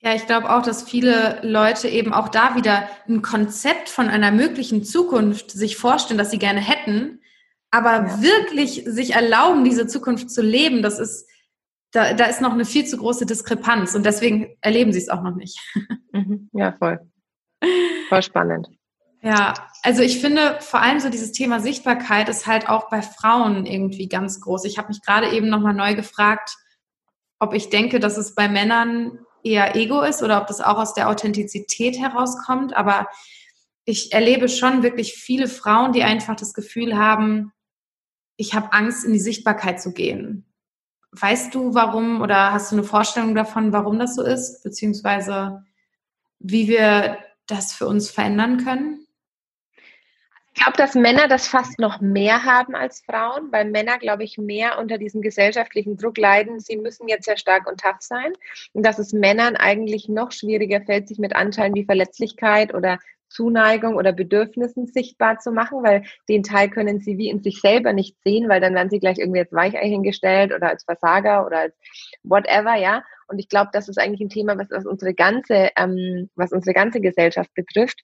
[0.00, 4.32] Ja, ich glaube auch, dass viele Leute eben auch da wieder ein Konzept von einer
[4.32, 7.20] möglichen Zukunft sich vorstellen, das sie gerne hätten,
[7.70, 8.22] aber ja.
[8.22, 11.28] wirklich sich erlauben, diese Zukunft zu leben, das ist,
[11.90, 15.22] da, da ist noch eine viel zu große Diskrepanz und deswegen erleben sie es auch
[15.22, 15.60] noch nicht.
[16.12, 16.48] Mhm.
[16.54, 17.00] Ja, voll.
[18.08, 18.68] Voll spannend.
[19.26, 23.66] Ja, also ich finde vor allem so dieses Thema Sichtbarkeit ist halt auch bei Frauen
[23.66, 24.64] irgendwie ganz groß.
[24.66, 26.56] Ich habe mich gerade eben nochmal neu gefragt,
[27.40, 30.94] ob ich denke, dass es bei Männern eher Ego ist oder ob das auch aus
[30.94, 32.76] der Authentizität herauskommt.
[32.76, 33.08] Aber
[33.84, 37.52] ich erlebe schon wirklich viele Frauen, die einfach das Gefühl haben,
[38.36, 40.46] ich habe Angst, in die Sichtbarkeit zu gehen.
[41.10, 45.64] Weißt du, warum oder hast du eine Vorstellung davon, warum das so ist, beziehungsweise
[46.38, 47.18] wie wir
[47.48, 49.05] das für uns verändern können?
[50.56, 54.38] Ich glaube, dass Männer das fast noch mehr haben als Frauen, weil Männer, glaube ich,
[54.38, 56.60] mehr unter diesem gesellschaftlichen Druck leiden.
[56.60, 58.32] Sie müssen jetzt sehr stark und tough sein.
[58.72, 62.98] Und dass es Männern eigentlich noch schwieriger fällt, sich mit Anteilen wie Verletzlichkeit oder
[63.28, 67.92] Zuneigung oder Bedürfnissen sichtbar zu machen, weil den Teil können sie wie in sich selber
[67.92, 71.58] nicht sehen, weil dann werden sie gleich irgendwie als Weichei hingestellt oder als Versager oder
[71.58, 71.74] als
[72.22, 73.04] whatever, ja.
[73.28, 76.72] Und ich glaube, das ist eigentlich ein Thema, was, was unsere ganze, ähm, was unsere
[76.72, 78.00] ganze Gesellschaft betrifft.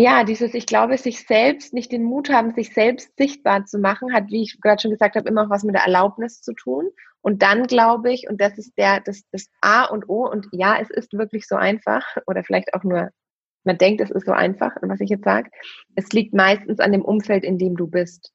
[0.00, 4.14] Ja, dieses, ich glaube, sich selbst nicht den Mut haben, sich selbst sichtbar zu machen,
[4.14, 6.88] hat, wie ich gerade schon gesagt habe, immer auch was mit der Erlaubnis zu tun.
[7.20, 10.78] Und dann glaube ich, und das ist der, das, das A und O, und ja,
[10.80, 13.10] es ist wirklich so einfach, oder vielleicht auch nur
[13.64, 15.50] man denkt, es ist so einfach, was ich jetzt sage.
[15.96, 18.32] Es liegt meistens an dem Umfeld, in dem du bist.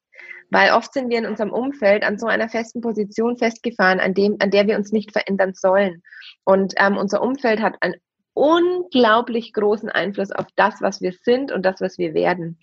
[0.52, 4.36] Weil oft sind wir in unserem Umfeld an so einer festen Position festgefahren, an, dem,
[4.40, 6.04] an der wir uns nicht verändern sollen.
[6.44, 7.96] Und ähm, unser Umfeld hat einen
[8.34, 12.60] unglaublich großen Einfluss auf das, was wir sind und das, was wir werden.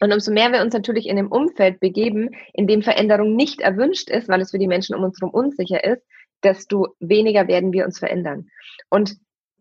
[0.00, 4.10] Und umso mehr wir uns natürlich in einem Umfeld begeben, in dem Veränderung nicht erwünscht
[4.10, 6.02] ist, weil es für die Menschen um uns herum unsicher ist,
[6.42, 8.48] desto weniger werden wir uns verändern.
[8.90, 9.16] Und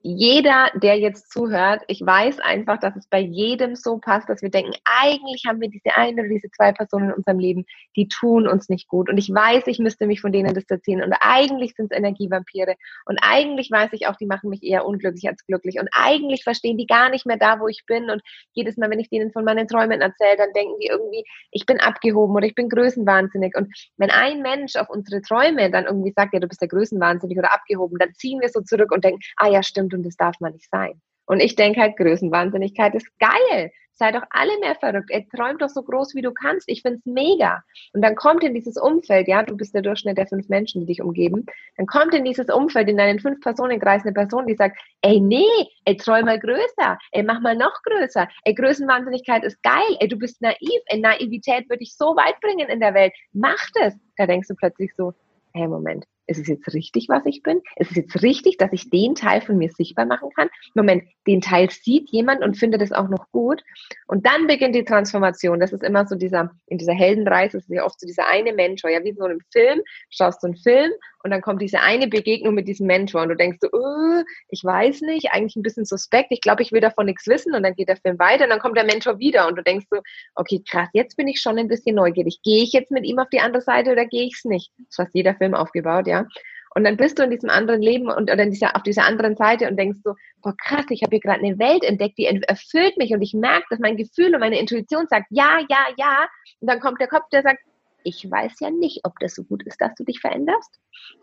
[0.06, 4.50] jeder, der jetzt zuhört, ich weiß einfach, dass es bei jedem so passt, dass wir
[4.50, 8.46] denken, eigentlich haben wir diese eine oder diese zwei Personen in unserem Leben, die tun
[8.46, 9.10] uns nicht gut.
[9.10, 11.02] Und ich weiß, ich müsste mich von denen distanzieren.
[11.02, 12.76] Und eigentlich sind es Energievampire.
[13.06, 15.80] Und eigentlich weiß ich auch, die machen mich eher unglücklich als glücklich.
[15.80, 18.10] Und eigentlich verstehen die gar nicht mehr da, wo ich bin.
[18.10, 21.66] Und jedes Mal, wenn ich denen von meinen Träumen erzähle, dann denken die irgendwie, ich
[21.66, 23.56] bin abgehoben oder ich bin größenwahnsinnig.
[23.56, 27.38] Und wenn ein Mensch auf unsere Träume dann irgendwie sagt, ja, du bist ja größenwahnsinnig
[27.38, 30.40] oder abgehoben, dann ziehen wir so zurück und denken, ah ja, stimmt und das darf
[30.40, 31.02] man nicht sein.
[31.26, 33.72] Und ich denke halt, Größenwahnsinnigkeit ist geil.
[33.96, 35.12] Sei doch alle mehr verrückt.
[35.12, 36.68] Ey, träum doch so groß, wie du kannst.
[36.68, 37.64] Ich find's mega.
[37.94, 40.88] Und dann kommt in dieses Umfeld, ja, du bist der Durchschnitt der fünf Menschen, die
[40.88, 41.46] dich umgeben.
[41.78, 45.46] Dann kommt in dieses Umfeld, in deinen fünf Personenkreis eine Person, die sagt, ey, nee,
[45.86, 46.98] ey, träum mal größer.
[47.12, 48.28] Ey, mach mal noch größer.
[48.46, 49.98] Ey, Größenwahnsinnigkeit ist geil.
[50.00, 50.82] Ey, du bist naiv.
[50.88, 53.14] Ey, Naivität würde dich so weit bringen in der Welt.
[53.32, 53.94] Mach das.
[54.18, 55.14] Da denkst du plötzlich so,
[55.54, 57.62] hey, Moment, ist es jetzt richtig, was ich bin?
[57.76, 60.50] Ist es jetzt richtig, dass ich den Teil von mir sichtbar machen kann?
[60.74, 63.64] Moment, den Teil sieht jemand und findet es auch noch gut.
[64.08, 65.60] Und dann beginnt die Transformation.
[65.60, 68.90] Das ist immer so dieser, in dieser Heldenreise ist ja oft so dieser eine Mentor,
[68.90, 70.92] ja, wie so einem Film, schaust du einen Film
[71.24, 74.64] und dann kommt diese eine Begegnung mit diesem Mentor und du denkst so, oh, ich
[74.64, 77.76] weiß nicht, eigentlich ein bisschen suspekt, ich glaube, ich will davon nichts wissen und dann
[77.76, 80.00] geht der Film weiter und dann kommt der Mentor wieder und du denkst so,
[80.36, 82.40] okay, krass, jetzt bin ich schon ein bisschen neugierig.
[82.44, 84.72] Gehe ich jetzt mit ihm auf die andere Seite oder gehe ich es nicht?
[84.78, 86.28] Das ist fast jeder Film aufgebaut, ja.
[86.76, 89.36] Und dann bist du in diesem anderen Leben und oder in dieser, auf dieser anderen
[89.36, 92.98] Seite und denkst so, boah krass, ich habe hier gerade eine Welt entdeckt, die erfüllt
[92.98, 96.28] mich und ich merke, dass mein Gefühl und meine Intuition sagt, ja, ja, ja.
[96.60, 97.60] Und dann kommt der Kopf, der sagt,
[98.04, 100.80] ich weiß ja nicht, ob das so gut ist, dass du dich veränderst.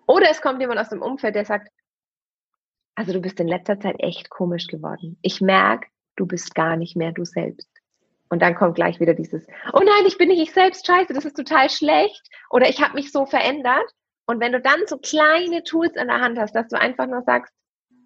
[0.06, 1.68] Oder es kommt jemand aus dem Umfeld, der sagt,
[2.94, 5.18] also du bist in letzter Zeit echt komisch geworden.
[5.22, 7.70] Ich merke, du bist gar nicht mehr du selbst.
[8.28, 11.24] Und dann kommt gleich wieder dieses, oh nein, ich bin nicht ich selbst, scheiße, das
[11.24, 12.28] ist total schlecht.
[12.50, 13.90] Oder ich habe mich so verändert.
[14.26, 17.22] Und wenn du dann so kleine Tools in der Hand hast, dass du einfach nur
[17.22, 17.52] sagst,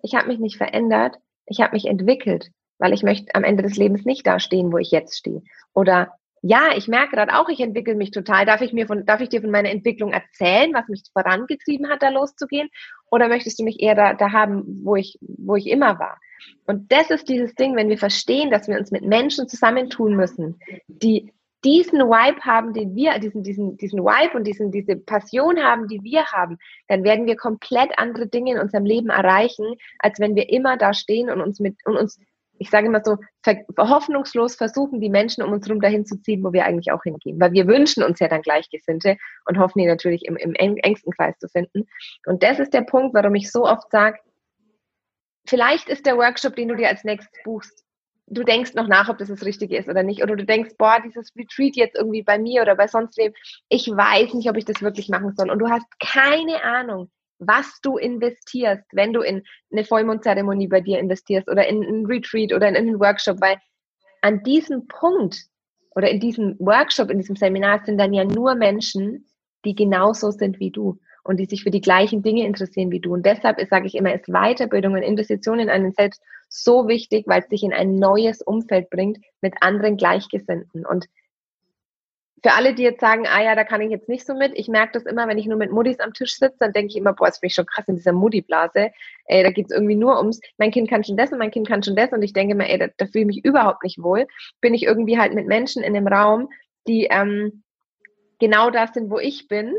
[0.03, 1.17] ich habe mich nicht verändert,
[1.47, 4.79] ich habe mich entwickelt, weil ich möchte am Ende des Lebens nicht da stehen, wo
[4.79, 5.43] ich jetzt stehe.
[5.75, 6.17] Oder
[6.47, 8.45] ja, ich merke gerade auch, ich entwickle mich total.
[8.45, 12.03] Darf ich mir von, darf ich dir von meiner Entwicklung erzählen, was mich vorangetrieben hat,
[12.03, 12.69] da loszugehen?
[13.11, 16.21] Oder möchtest du mich eher da, da haben, wo ich, wo ich immer war?
[16.67, 20.61] Und das ist dieses Ding, wenn wir verstehen, dass wir uns mit Menschen zusammentun müssen,
[20.87, 21.33] die
[21.65, 26.03] diesen Vibe haben, den wir, diesen, diesen, diesen Vibe und diesen, diese Passion haben, die
[26.03, 30.51] wir haben, dann werden wir komplett andere Dinge in unserem Leben erreichen, als wenn wir
[30.51, 32.21] immer da stehen und uns mit, und uns
[32.59, 33.17] ich sage immer so,
[33.79, 37.41] hoffnungslos versuchen, die Menschen um uns herum dahin zu ziehen, wo wir eigentlich auch hingehen.
[37.41, 41.39] Weil wir wünschen uns ja dann Gleichgesinnte und hoffen die natürlich im, im engsten Kreis
[41.39, 41.87] zu finden.
[42.27, 44.19] Und das ist der Punkt, warum ich so oft sage,
[45.47, 47.85] vielleicht ist der Workshop, den du dir als nächstes buchst,
[48.27, 50.23] du denkst noch nach, ob das das Richtige ist oder nicht.
[50.23, 53.33] Oder du denkst, boah, dieses Retreat jetzt irgendwie bei mir oder bei sonst wem,
[53.69, 55.51] ich weiß nicht, ob ich das wirklich machen soll.
[55.51, 57.11] Und du hast keine Ahnung,
[57.47, 59.43] was du investierst, wenn du in
[59.73, 63.57] eine Vollmondzeremonie bei dir investierst oder in einen Retreat oder in einen Workshop, weil
[64.23, 65.37] an diesem Punkt
[65.95, 69.27] oder in diesem Workshop, in diesem Seminar sind dann ja nur Menschen,
[69.65, 73.15] die genauso sind wie du und die sich für die gleichen Dinge interessieren wie du.
[73.15, 77.41] Und deshalb sage ich immer, ist Weiterbildung und Investition in einen selbst so wichtig, weil
[77.41, 80.85] es dich in ein neues Umfeld bringt mit anderen Gleichgesinnten.
[80.85, 81.07] Und
[82.45, 84.69] für alle, die jetzt sagen, ah ja, da kann ich jetzt nicht so mit, ich
[84.69, 87.15] merke das immer, wenn ich nur mit Muddis am Tisch sitze, dann denke ich immer,
[87.15, 88.91] boah, das finde ich schon krass in dieser Muddi-Blase.
[89.25, 91.67] Ey, da geht es irgendwie nur ums, mein Kind kann schon das und mein Kind
[91.67, 94.03] kann schon das und ich denke mir, ey, da, da fühle ich mich überhaupt nicht
[94.03, 94.27] wohl.
[94.61, 96.51] Bin ich irgendwie halt mit Menschen in einem Raum,
[96.87, 97.63] die ähm,
[98.41, 99.73] genau das sind, wo ich bin,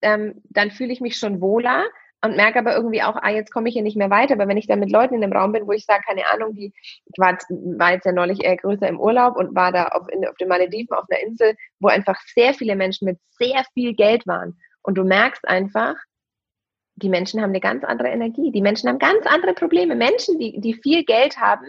[0.00, 1.86] ähm, dann fühle ich mich schon wohler
[2.24, 4.34] und merke aber irgendwie auch, ah, jetzt komme ich hier nicht mehr weiter.
[4.34, 6.54] Aber wenn ich dann mit Leuten in einem Raum bin, wo ich sage, keine Ahnung,
[6.54, 7.36] die, ich war,
[7.78, 10.48] war jetzt ja neulich eher größer im Urlaub und war da auf, in, auf den
[10.48, 14.56] Malediven auf einer Insel, wo einfach sehr viele Menschen mit sehr viel Geld waren.
[14.82, 15.96] Und du merkst einfach,
[16.96, 18.52] die Menschen haben eine ganz andere Energie.
[18.52, 19.96] Die Menschen haben ganz andere Probleme.
[19.96, 21.66] Menschen, die, die viel Geld haben,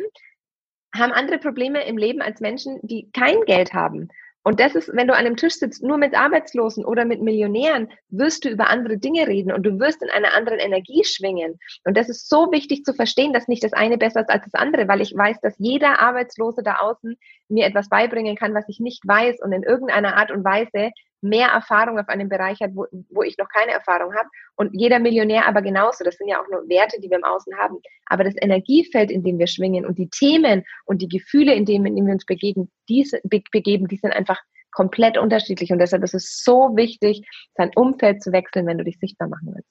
[0.95, 4.09] haben andere Probleme im Leben als Menschen, die kein Geld haben.
[4.43, 7.89] Und das ist, wenn du an einem Tisch sitzt, nur mit Arbeitslosen oder mit Millionären,
[8.09, 11.59] wirst du über andere Dinge reden und du wirst in einer anderen Energie schwingen.
[11.85, 14.53] Und das ist so wichtig zu verstehen, dass nicht das eine besser ist als das
[14.53, 17.17] andere, weil ich weiß, dass jeder Arbeitslose da außen
[17.47, 20.91] mir etwas beibringen kann, was ich nicht weiß und in irgendeiner Art und Weise
[21.23, 24.29] mehr Erfahrung auf einem Bereich hat, wo, wo ich noch keine Erfahrung habe.
[24.55, 26.03] Und jeder Millionär aber genauso.
[26.03, 27.79] Das sind ja auch nur Werte, die wir im Außen haben.
[28.05, 31.85] Aber das Energiefeld, in dem wir schwingen und die Themen und die Gefühle, in denen,
[31.85, 34.39] in denen wir uns begeben, be, begeben, die sind einfach
[34.71, 35.71] komplett unterschiedlich.
[35.71, 39.53] Und deshalb ist es so wichtig, sein Umfeld zu wechseln, wenn du dich sichtbar machen
[39.53, 39.69] willst.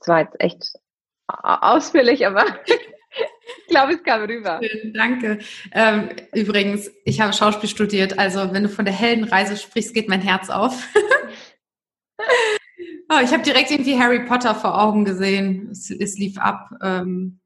[0.00, 0.72] Das war jetzt echt
[1.26, 2.44] ausführlich, aber
[3.68, 4.60] glaube, es kam rüber.
[4.62, 5.38] Schön, danke.
[5.72, 10.20] Ähm, übrigens, ich habe Schauspiel studiert, also wenn du von der Heldenreise sprichst, geht mein
[10.20, 10.88] Herz auf.
[12.18, 15.70] oh, ich habe direkt irgendwie Harry Potter vor Augen gesehen.
[15.70, 16.70] Es, es lief ab.
[16.82, 17.40] Ähm,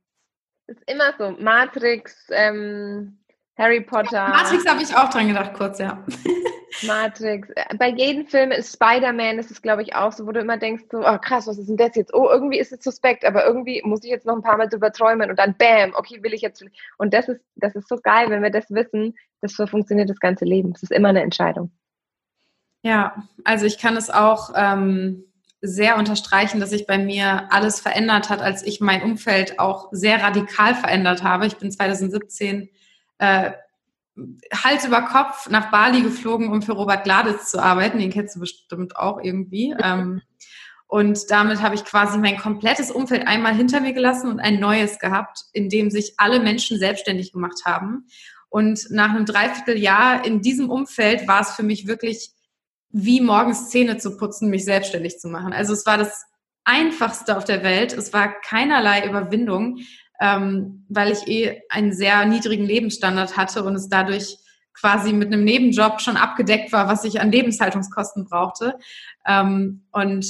[0.66, 1.30] ist immer so.
[1.40, 3.17] Matrix, ähm,
[3.59, 4.28] Harry Potter.
[4.28, 6.04] Matrix habe ich auch dran gedacht, kurz, ja.
[6.86, 7.48] Matrix.
[7.76, 10.84] Bei jedem Film ist Spider-Man, das ist, glaube ich, auch so, wo du immer denkst,
[10.92, 12.14] so, oh krass, was ist denn das jetzt?
[12.14, 14.92] Oh, irgendwie ist es suspekt, aber irgendwie muss ich jetzt noch ein paar Mal drüber
[14.92, 16.64] träumen und dann bam, okay, will ich jetzt.
[16.98, 20.20] Und das ist, das ist so geil, wenn wir das wissen, das so funktioniert das
[20.20, 20.72] ganze Leben.
[20.74, 21.72] Es ist immer eine Entscheidung.
[22.82, 25.24] Ja, also ich kann es auch ähm,
[25.61, 30.22] sehr unterstreichen, dass sich bei mir alles verändert hat, als ich mein Umfeld auch sehr
[30.22, 31.46] radikal verändert habe.
[31.46, 32.68] Ich bin 2017
[33.18, 33.52] äh,
[34.52, 37.98] Hals über Kopf nach Bali geflogen, um für Robert Gladitz zu arbeiten.
[37.98, 39.74] Den kennst du bestimmt auch irgendwie.
[39.82, 40.22] Ähm,
[40.90, 44.98] und damit habe ich quasi mein komplettes Umfeld einmal hinter mir gelassen und ein neues
[44.98, 48.06] gehabt, in dem sich alle Menschen selbstständig gemacht haben.
[48.48, 52.30] Und nach einem Dreivierteljahr in diesem Umfeld war es für mich wirklich
[52.90, 55.52] wie morgens Zähne zu putzen, mich selbstständig zu machen.
[55.52, 56.24] Also es war das
[56.64, 57.92] einfachste auf der Welt.
[57.92, 59.80] Es war keinerlei Überwindung
[60.20, 64.38] ähm, weil ich eh einen sehr niedrigen Lebensstandard hatte und es dadurch
[64.74, 68.78] quasi mit einem Nebenjob schon abgedeckt war, was ich an Lebenshaltungskosten brauchte.
[69.26, 70.26] Ähm, und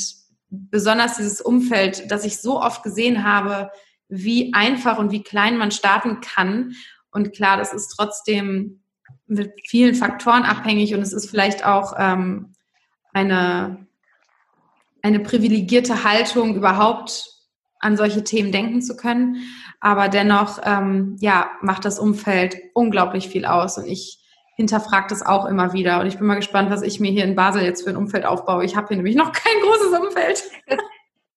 [0.50, 3.70] besonders dieses Umfeld, das ich so oft gesehen habe,
[4.08, 6.74] wie einfach und wie klein man starten kann.
[7.10, 8.80] Und klar, das ist trotzdem
[9.26, 12.54] mit vielen Faktoren abhängig und es ist vielleicht auch ähm,
[13.12, 13.86] eine,
[15.02, 17.28] eine privilegierte Haltung, überhaupt
[17.80, 19.36] an solche Themen denken zu können.
[19.80, 24.18] Aber dennoch, ähm, ja, macht das Umfeld unglaublich viel aus und ich
[24.56, 26.00] hinterfrage das auch immer wieder.
[26.00, 28.26] Und ich bin mal gespannt, was ich mir hier in Basel jetzt für ein Umfeld
[28.26, 28.64] aufbaue.
[28.64, 30.42] Ich habe hier nämlich noch kein großes Umfeld.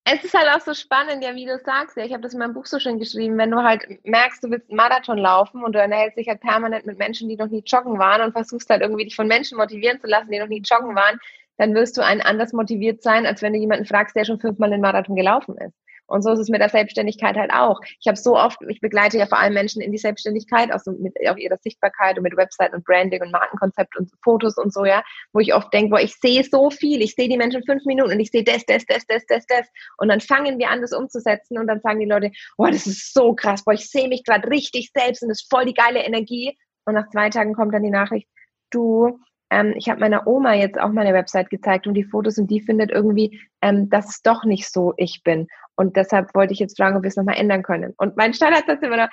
[0.04, 1.96] Es ist halt auch so spannend, ja, wie du sagst.
[1.96, 3.38] Ja, ich habe das in meinem Buch so schön geschrieben.
[3.38, 6.88] Wenn du halt merkst, du willst einen Marathon laufen und du ernährst dich halt permanent
[6.88, 10.02] mit Menschen, die noch nie joggen waren und versuchst halt irgendwie dich von Menschen motivieren
[10.02, 11.20] zu lassen, die noch nie joggen waren,
[11.58, 14.72] dann wirst du einen anders motiviert sein, als wenn du jemanden fragst, der schon fünfmal
[14.72, 15.76] den Marathon gelaufen ist.
[16.12, 17.80] Und so ist es mit der Selbstständigkeit halt auch.
[17.99, 20.91] Ich habe so oft, ich begleite ja vor allem Menschen in die Selbstständigkeit, auch so
[20.91, 24.84] mit auf ihrer Sichtbarkeit und mit Website und Branding und Markenkonzept und Fotos und so,
[24.84, 27.86] ja, wo ich oft denke, boah, ich sehe so viel, ich sehe die Menschen fünf
[27.86, 29.68] Minuten und ich sehe das, das, das, das, das, das.
[29.97, 33.14] Und dann fangen wir an, das umzusetzen und dann sagen die Leute, boah, das ist
[33.14, 35.99] so krass, boah, ich sehe mich gerade richtig selbst und das ist voll die geile
[35.99, 36.57] Energie.
[36.86, 38.28] Und nach zwei Tagen kommt dann die Nachricht,
[38.72, 39.20] du,
[39.52, 42.62] ähm, ich habe meiner Oma jetzt auch meine Website gezeigt und die Fotos und die
[42.62, 45.47] findet irgendwie, ähm, dass es doch nicht so ich bin.
[45.76, 47.93] Und deshalb wollte ich jetzt fragen, ob wir es nochmal ändern können.
[47.97, 49.10] Und mein Standardsatz immer noch,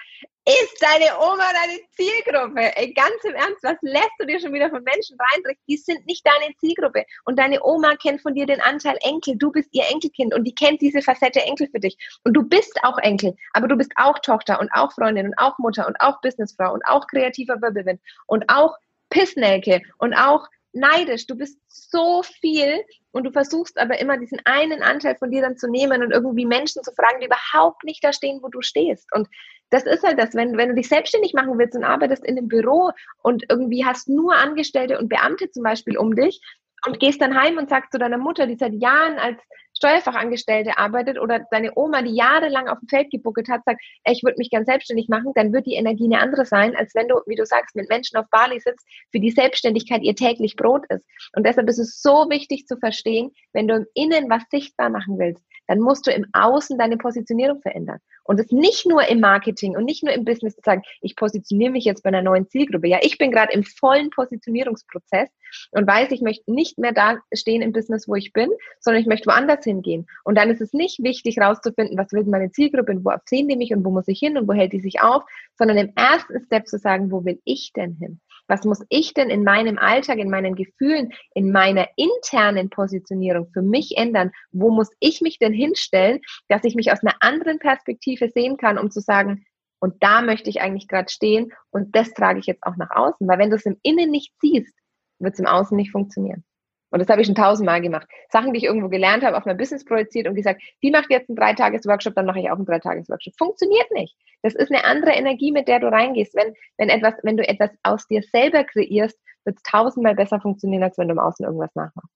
[0.46, 2.76] ist deine Oma deine Zielgruppe?
[2.76, 5.62] Ey, ganz im Ernst, was lässt du dir schon wieder von Menschen reindrücken?
[5.68, 7.04] Die sind nicht deine Zielgruppe.
[7.24, 9.36] Und deine Oma kennt von dir den Anteil Enkel.
[9.36, 11.96] Du bist ihr Enkelkind und die kennt diese Facette Enkel für dich.
[12.24, 15.58] Und du bist auch Enkel, aber du bist auch Tochter und auch Freundin und auch
[15.58, 18.76] Mutter und auch Businessfrau und auch kreativer Wirbelwind und auch
[19.10, 21.26] Pissnelke und auch neidisch.
[21.26, 25.56] Du bist so viel und du versuchst aber immer diesen einen Anteil von dir dann
[25.56, 29.08] zu nehmen und irgendwie Menschen zu fragen, die überhaupt nicht da stehen, wo du stehst.
[29.14, 29.28] Und
[29.70, 32.48] das ist halt das, wenn, wenn du dich selbstständig machen willst und arbeitest in einem
[32.48, 32.90] Büro
[33.22, 36.40] und irgendwie hast nur Angestellte und Beamte zum Beispiel um dich
[36.86, 39.40] und gehst dann heim und sagst zu deiner Mutter, die seit Jahren als
[39.78, 44.24] Steuerfachangestellte arbeitet oder deine Oma, die jahrelang auf dem Feld gebuckelt hat, sagt, ey, ich
[44.24, 47.20] würde mich gern selbstständig machen, dann wird die Energie eine andere sein, als wenn du,
[47.26, 51.04] wie du sagst, mit Menschen auf Bali sitzt, für die Selbstständigkeit ihr täglich Brot ist.
[51.34, 55.18] Und deshalb ist es so wichtig zu verstehen, wenn du im Innen was sichtbar machen
[55.18, 58.00] willst, dann musst du im Außen deine Positionierung verändern.
[58.24, 61.72] Und es nicht nur im Marketing und nicht nur im Business zu sagen, ich positioniere
[61.72, 62.86] mich jetzt bei einer neuen Zielgruppe.
[62.86, 65.30] Ja, ich bin gerade im vollen Positionierungsprozess
[65.70, 68.50] und weiß, ich möchte nicht mehr da stehen im Business, wo ich bin,
[68.80, 70.06] sondern ich möchte woanders hingehen.
[70.24, 73.56] Und dann ist es nicht wichtig, herauszufinden, was will meine Zielgruppe und wo sehen die
[73.56, 75.22] mich und wo muss ich hin und wo hält die sich auf,
[75.56, 78.20] sondern im ersten Step zu sagen, wo will ich denn hin?
[78.48, 83.62] Was muss ich denn in meinem Alltag, in meinen Gefühlen, in meiner internen Positionierung für
[83.62, 84.32] mich ändern?
[84.52, 88.78] Wo muss ich mich denn hinstellen, dass ich mich aus einer anderen Perspektive sehen kann,
[88.78, 89.44] um zu sagen,
[89.80, 93.28] und da möchte ich eigentlich gerade stehen und das trage ich jetzt auch nach außen.
[93.28, 94.74] Weil wenn du es im Innen nicht siehst,
[95.20, 96.44] wird es im Außen nicht funktionieren.
[96.90, 98.08] Und das habe ich schon tausendmal gemacht.
[98.30, 101.28] Sachen, die ich irgendwo gelernt habe, auf mein Business projiziert und gesagt, die macht jetzt
[101.28, 103.34] einen Dreitages-Workshop, dann mache ich auch einen Dreitages-Workshop.
[103.36, 104.16] Funktioniert nicht.
[104.42, 106.34] Das ist eine andere Energie, mit der du reingehst.
[106.34, 110.82] Wenn, wenn etwas, wenn du etwas aus dir selber kreierst, wird es tausendmal besser funktionieren,
[110.82, 112.12] als wenn du im Außen irgendwas nachmachst.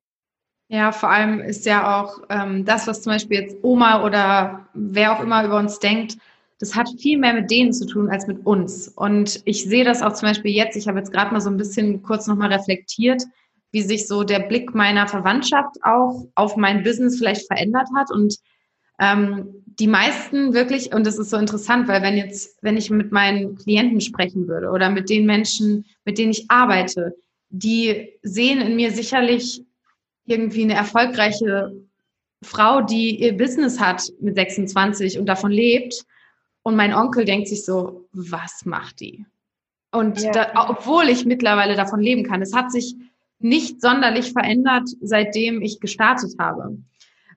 [0.68, 5.12] Ja, vor allem ist ja auch ähm, das, was zum Beispiel jetzt Oma oder wer
[5.12, 6.16] auch immer über uns denkt,
[6.60, 8.88] das hat viel mehr mit denen zu tun als mit uns.
[8.88, 11.56] Und ich sehe das auch zum Beispiel jetzt, ich habe jetzt gerade mal so ein
[11.56, 13.24] bisschen kurz nochmal reflektiert,
[13.72, 18.10] wie sich so der Blick meiner Verwandtschaft auch auf mein Business vielleicht verändert hat.
[18.10, 18.36] Und
[19.00, 23.10] Ähm, die meisten wirklich, und das ist so interessant, weil wenn jetzt, wenn ich mit
[23.10, 27.14] meinen Klienten sprechen würde oder mit den Menschen, mit denen ich arbeite,
[27.48, 29.62] die sehen in mir sicherlich
[30.26, 31.72] irgendwie eine erfolgreiche
[32.42, 36.04] Frau, die ihr Business hat mit 26 und davon lebt.
[36.62, 39.24] Und mein Onkel denkt sich so, was macht die?
[39.90, 40.30] Und ja.
[40.32, 42.94] da, obwohl ich mittlerweile davon leben kann, es hat sich
[43.42, 46.78] nicht sonderlich verändert, seitdem ich gestartet habe.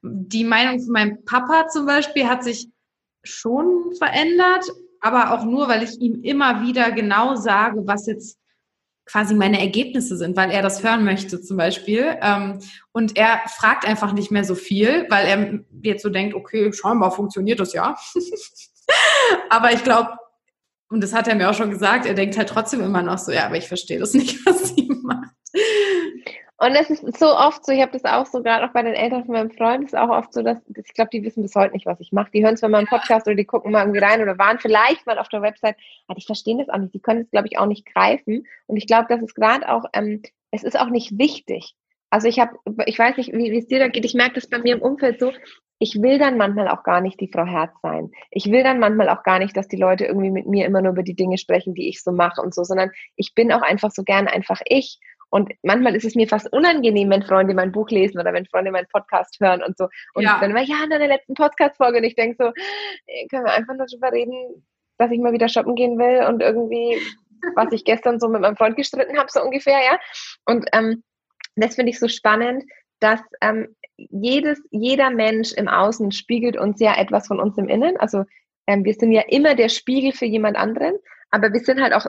[0.02, 2.68] Die Meinung von meinem Papa zum Beispiel hat sich
[3.24, 4.66] schon verändert,
[5.02, 8.38] aber auch nur, weil ich ihm immer wieder genau sage, was jetzt
[9.06, 12.18] quasi meine Ergebnisse sind, weil er das hören möchte zum Beispiel.
[12.22, 12.60] Ähm,
[12.92, 17.12] und er fragt einfach nicht mehr so viel, weil er jetzt so denkt, okay, scheinbar
[17.12, 17.96] funktioniert das ja.
[19.50, 20.10] aber ich glaube,
[20.90, 23.32] und das hat er mir auch schon gesagt, er denkt halt trotzdem immer noch so,
[23.32, 25.30] ja, aber ich verstehe das nicht, was sie macht.
[26.58, 28.94] Und es ist so oft so, ich habe das auch so, gerade auch bei den
[28.94, 31.74] Eltern von meinem Freund, ist auch oft so, dass ich glaube, die wissen bis heute
[31.74, 32.32] nicht, was ich mache.
[32.32, 35.06] Die hören zwar mal einen Podcast oder die gucken mal irgendwie rein oder waren vielleicht
[35.06, 35.76] mal auf der Website,
[36.08, 36.94] aber die verstehen das auch nicht.
[36.94, 38.48] Die können es, glaube ich, auch nicht greifen.
[38.68, 41.76] Und ich glaube, das ist gerade auch, ähm, es ist auch nicht wichtig.
[42.10, 44.48] Also ich habe, ich weiß nicht, wie, wie es dir da geht, ich merke das
[44.48, 45.34] bei mir im Umfeld so,
[45.80, 48.12] ich will dann manchmal auch gar nicht die Frau Herz sein.
[48.32, 50.94] Ich will dann manchmal auch gar nicht, dass die Leute irgendwie mit mir immer nur
[50.94, 53.92] über die Dinge sprechen, die ich so mache und so, sondern ich bin auch einfach
[53.92, 55.00] so gern einfach ich.
[55.36, 58.72] Und manchmal ist es mir fast unangenehm, wenn Freunde mein Buch lesen oder wenn Freunde
[58.72, 59.90] meinen Podcast hören und so.
[60.14, 60.40] Und ja.
[60.40, 61.98] dann immer, ja, in deiner letzten Podcast-Folge.
[61.98, 62.54] Und ich denke so,
[63.06, 64.66] äh, können wir einfach nur darüber reden,
[64.98, 67.02] dass ich mal wieder shoppen gehen will und irgendwie,
[67.56, 70.00] was ich gestern so mit meinem Freund gestritten habe, so ungefähr, ja.
[70.46, 71.04] Und ähm,
[71.58, 72.64] das finde ich so spannend,
[73.02, 77.98] dass ähm, jedes, jeder Mensch im Außen spiegelt uns ja etwas von uns im Innen.
[77.98, 78.24] Also
[78.68, 80.96] ähm, wir sind ja immer der Spiegel für jemand anderen,
[81.30, 82.06] aber wir sind halt auch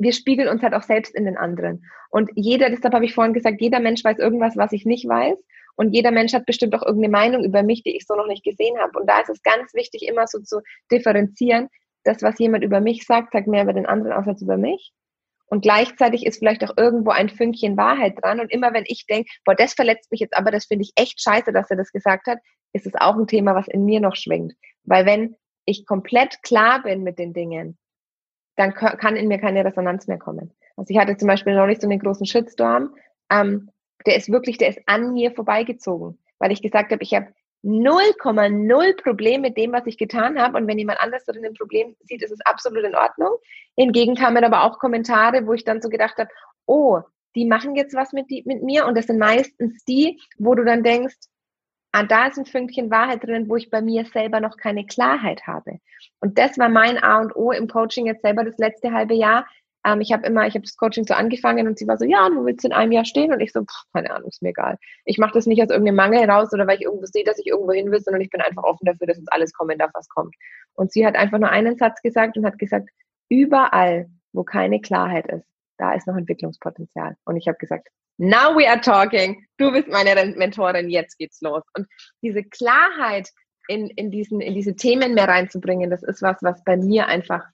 [0.00, 1.84] wir spiegeln uns halt auch selbst in den anderen.
[2.08, 5.36] Und jeder, deshalb habe ich vorhin gesagt, jeder Mensch weiß irgendwas, was ich nicht weiß.
[5.76, 8.42] Und jeder Mensch hat bestimmt auch irgendeine Meinung über mich, die ich so noch nicht
[8.42, 8.98] gesehen habe.
[8.98, 11.68] Und da ist es ganz wichtig, immer so zu differenzieren.
[12.04, 14.92] Das, was jemand über mich sagt, sagt mehr über den anderen aus als über mich.
[15.46, 18.40] Und gleichzeitig ist vielleicht auch irgendwo ein Fünkchen Wahrheit dran.
[18.40, 21.20] Und immer wenn ich denke, boah, das verletzt mich jetzt, aber das finde ich echt
[21.20, 22.38] scheiße, dass er das gesagt hat,
[22.72, 24.54] ist es auch ein Thema, was in mir noch schwingt.
[24.84, 25.36] Weil wenn
[25.66, 27.78] ich komplett klar bin mit den Dingen,
[28.60, 30.52] dann kann in mir keine Resonanz mehr kommen.
[30.76, 32.94] Also ich hatte zum Beispiel noch nicht so einen großen Shitstorm.
[33.30, 33.70] Ähm,
[34.06, 37.28] der ist wirklich, der ist an mir vorbeigezogen, weil ich gesagt habe, ich habe
[37.64, 40.56] 0,0 Problem mit dem, was ich getan habe.
[40.56, 43.36] Und wenn jemand anders darin ein Problem sieht, ist es absolut in Ordnung.
[43.76, 46.30] Hingegen kamen aber auch Kommentare, wo ich dann so gedacht habe,
[46.66, 47.00] oh,
[47.34, 48.86] die machen jetzt was mit, die, mit mir.
[48.86, 51.16] Und das sind meistens die, wo du dann denkst,
[51.92, 55.46] ah, da ist ein Fünkchen Wahrheit drin, wo ich bei mir selber noch keine Klarheit
[55.46, 55.78] habe.
[56.20, 59.46] Und das war mein A und O im Coaching jetzt selber das letzte halbe Jahr.
[59.84, 62.28] Ähm, ich habe immer, ich habe das Coaching so angefangen und sie war so, ja,
[62.28, 63.32] du willst in einem Jahr stehen?
[63.32, 64.78] Und ich so, pff, keine Ahnung, ist mir egal.
[65.04, 67.46] Ich mache das nicht aus irgendeinem Mangel raus oder weil ich irgendwo sehe, dass ich
[67.46, 70.08] irgendwo hin will, sondern ich bin einfach offen dafür, dass uns alles kommen darf, was
[70.08, 70.34] kommt.
[70.74, 72.90] Und sie hat einfach nur einen Satz gesagt und hat gesagt,
[73.28, 75.46] überall, wo keine Klarheit ist,
[75.78, 77.16] da ist noch Entwicklungspotenzial.
[77.24, 77.88] Und ich habe gesagt,
[78.20, 81.62] now we are talking, du bist meine Mentorin, jetzt geht's los.
[81.74, 81.86] Und
[82.22, 83.30] diese Klarheit
[83.66, 87.44] in, in, diesen, in diese Themen mehr reinzubringen, das ist was, was bei mir einfach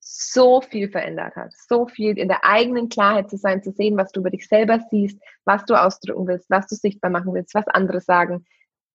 [0.00, 1.52] so viel verändert hat.
[1.52, 4.80] So viel in der eigenen Klarheit zu sein, zu sehen, was du über dich selber
[4.90, 8.46] siehst, was du ausdrücken willst, was du sichtbar machen willst, was andere sagen.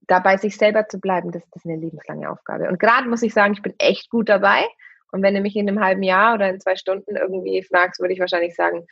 [0.07, 2.67] Dabei sich selber zu bleiben, das, das ist eine lebenslange Aufgabe.
[2.67, 4.65] Und gerade muss ich sagen, ich bin echt gut dabei.
[5.11, 8.13] Und wenn du mich in einem halben Jahr oder in zwei Stunden irgendwie fragst, würde
[8.13, 8.87] ich wahrscheinlich sagen,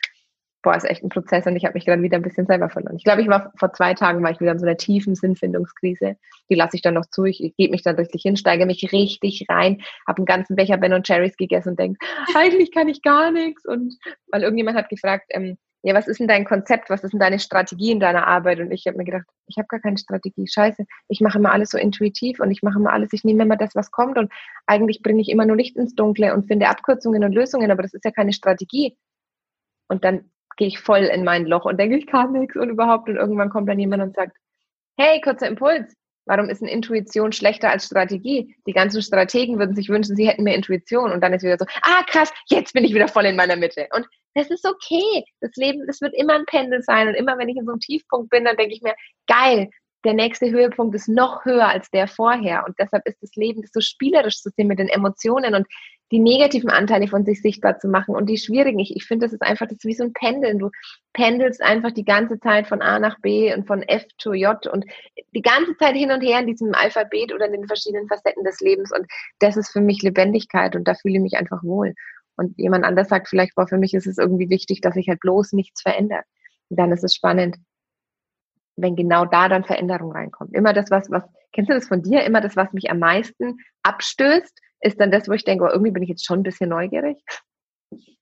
[0.62, 2.96] boah, ist echt ein Prozess und ich habe mich gerade wieder ein bisschen selber verloren.
[2.96, 6.16] Ich glaube, ich war vor zwei Tagen war ich wieder in so einer tiefen Sinnfindungskrise.
[6.50, 7.24] Die lasse ich dann noch zu.
[7.24, 10.76] Ich, ich gebe mich da richtig hin, steige mich richtig rein, habe einen ganzen Becher
[10.76, 11.98] Ben und Cherries gegessen und denke,
[12.36, 13.64] eigentlich kann ich gar nichts.
[13.64, 13.96] Und
[14.30, 17.38] weil irgendjemand hat gefragt, ähm, ja, was ist denn dein Konzept, was ist denn deine
[17.38, 18.60] Strategie in deiner Arbeit?
[18.60, 20.46] Und ich habe mir gedacht, ich habe gar keine Strategie.
[20.46, 23.56] Scheiße, ich mache immer alles so intuitiv und ich mache immer alles, ich nehme immer
[23.56, 24.30] das, was kommt und
[24.66, 27.94] eigentlich bringe ich immer nur Licht ins Dunkle und finde Abkürzungen und Lösungen, aber das
[27.94, 28.98] ist ja keine Strategie.
[29.88, 30.30] Und dann
[30.60, 33.08] gehe ich voll in mein Loch und denke, ich kann nichts und überhaupt.
[33.08, 34.36] Und irgendwann kommt dann jemand und sagt,
[34.98, 35.96] hey, kurzer Impuls,
[36.26, 38.54] warum ist eine Intuition schlechter als Strategie?
[38.66, 41.12] Die ganzen Strategen würden sich wünschen, sie hätten mehr Intuition.
[41.12, 43.88] Und dann ist wieder so, ah krass, jetzt bin ich wieder voll in meiner Mitte.
[43.96, 45.24] Und das ist okay.
[45.40, 47.08] Das Leben, das wird immer ein Pendel sein.
[47.08, 48.94] Und immer wenn ich in so einem Tiefpunkt bin, dann denke ich mir,
[49.26, 49.70] geil,
[50.04, 52.66] der nächste Höhepunkt ist noch höher als der vorher.
[52.66, 55.66] Und deshalb ist das Leben so spielerisch zu sehen mit den Emotionen und
[56.10, 58.78] die negativen Anteile von sich sichtbar zu machen und die schwierigen.
[58.80, 60.58] Ich, ich finde, das ist einfach, das ist wie so ein Pendeln.
[60.58, 60.70] Du
[61.12, 64.84] pendelst einfach die ganze Zeit von A nach B und von F zu J und
[65.34, 68.60] die ganze Zeit hin und her in diesem Alphabet oder in den verschiedenen Facetten des
[68.60, 68.90] Lebens.
[68.92, 69.06] Und
[69.38, 71.94] das ist für mich Lebendigkeit und da fühle ich mich einfach wohl.
[72.36, 75.20] Und jemand anders sagt vielleicht, boah, für mich ist es irgendwie wichtig, dass sich halt
[75.20, 76.24] bloß nichts verändert.
[76.70, 77.56] Und dann ist es spannend,
[78.76, 80.54] wenn genau da dann Veränderung reinkommt.
[80.54, 82.24] Immer das, was, was, kennst du das von dir?
[82.24, 85.92] Immer das, was mich am meisten abstößt, ist dann das, wo ich denke, oh, irgendwie
[85.92, 87.18] bin ich jetzt schon ein bisschen neugierig.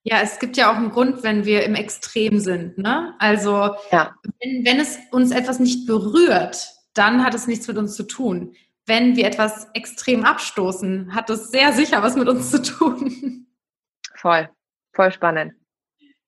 [0.03, 2.77] Ja, es gibt ja auch einen Grund, wenn wir im Extrem sind.
[2.77, 3.13] Ne?
[3.19, 4.15] Also ja.
[4.39, 8.55] wenn, wenn es uns etwas nicht berührt, dann hat es nichts mit uns zu tun.
[8.85, 13.45] Wenn wir etwas extrem abstoßen, hat es sehr sicher was mit uns zu tun.
[14.15, 14.49] Voll,
[14.93, 15.53] voll spannend.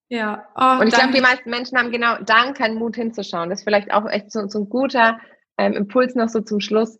[0.08, 0.46] Ja.
[0.54, 3.48] Oh, und ich glaube, die meisten Menschen haben genau dann keinen Mut hinzuschauen.
[3.48, 5.18] Das ist vielleicht auch echt so, so ein guter
[5.58, 6.98] ähm, Impuls noch so zum Schluss.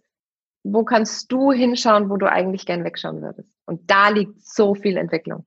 [0.64, 3.48] Wo kannst du hinschauen, wo du eigentlich gern wegschauen würdest?
[3.66, 5.46] Und da liegt so viel Entwicklung.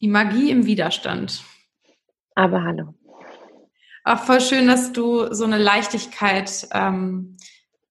[0.00, 1.42] Die Magie im Widerstand.
[2.34, 2.94] Aber hallo.
[4.04, 7.36] Auch voll schön, dass du so eine Leichtigkeit ähm,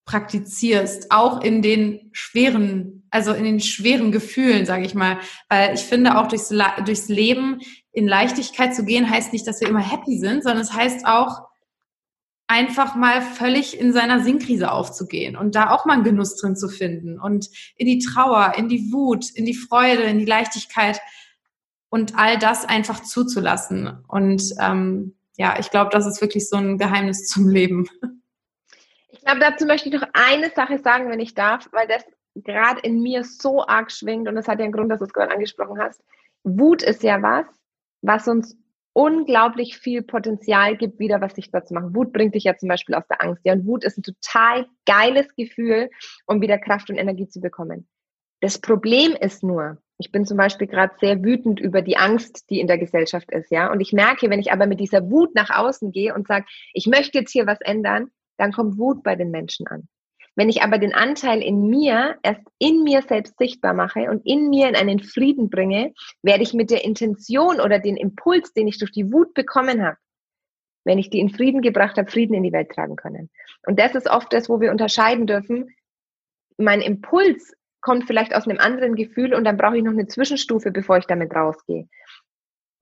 [0.05, 5.17] praktizierst, auch in den schweren, also in den schweren Gefühlen, sage ich mal.
[5.49, 6.53] Weil ich finde, auch durchs,
[6.85, 7.59] durchs Leben
[7.91, 11.41] in Leichtigkeit zu gehen, heißt nicht, dass wir immer happy sind, sondern es heißt auch,
[12.47, 16.69] einfach mal völlig in seiner Sinnkrise aufzugehen und da auch mal einen Genuss drin zu
[16.69, 21.01] finden und in die Trauer, in die Wut, in die Freude, in die Leichtigkeit
[21.89, 24.03] und all das einfach zuzulassen.
[24.07, 27.87] Und ähm, ja, ich glaube, das ist wirklich so ein Geheimnis zum Leben.
[29.09, 32.03] Ich glaube, dazu möchte ich noch eine Sache sagen, wenn ich darf, weil das
[32.35, 35.13] gerade in mir so arg schwingt und das hat ja einen Grund, dass du es
[35.13, 36.03] gerade angesprochen hast.
[36.43, 37.45] Wut ist ja was,
[38.01, 38.55] was uns
[38.95, 41.93] unglaublich viel Potenzial gibt, wieder was sichtbar zu machen.
[41.93, 43.41] Wut bringt dich ja zum Beispiel aus der Angst.
[43.43, 45.89] Ja, und Wut ist ein total geiles Gefühl,
[46.25, 47.89] um wieder Kraft und Energie zu bekommen.
[48.39, 52.61] Das Problem ist nur, ich bin zum Beispiel gerade sehr wütend über die Angst, die
[52.61, 53.69] in der Gesellschaft ist, ja.
[53.69, 56.87] Und ich merke, wenn ich aber mit dieser Wut nach außen gehe und sage, ich
[56.87, 59.89] möchte jetzt hier was ändern, dann kommt Wut bei den Menschen an.
[60.35, 64.49] Wenn ich aber den Anteil in mir erst in mir selbst sichtbar mache und in
[64.49, 68.77] mir in einen Frieden bringe, werde ich mit der Intention oder den Impuls, den ich
[68.77, 69.97] durch die Wut bekommen habe,
[70.83, 73.29] wenn ich die in Frieden gebracht habe, Frieden in die Welt tragen können.
[73.65, 75.73] Und das ist oft das, wo wir unterscheiden dürfen.
[76.57, 80.71] Mein Impuls kommt vielleicht aus einem anderen Gefühl und dann brauche ich noch eine Zwischenstufe,
[80.71, 81.87] bevor ich damit rausgehe.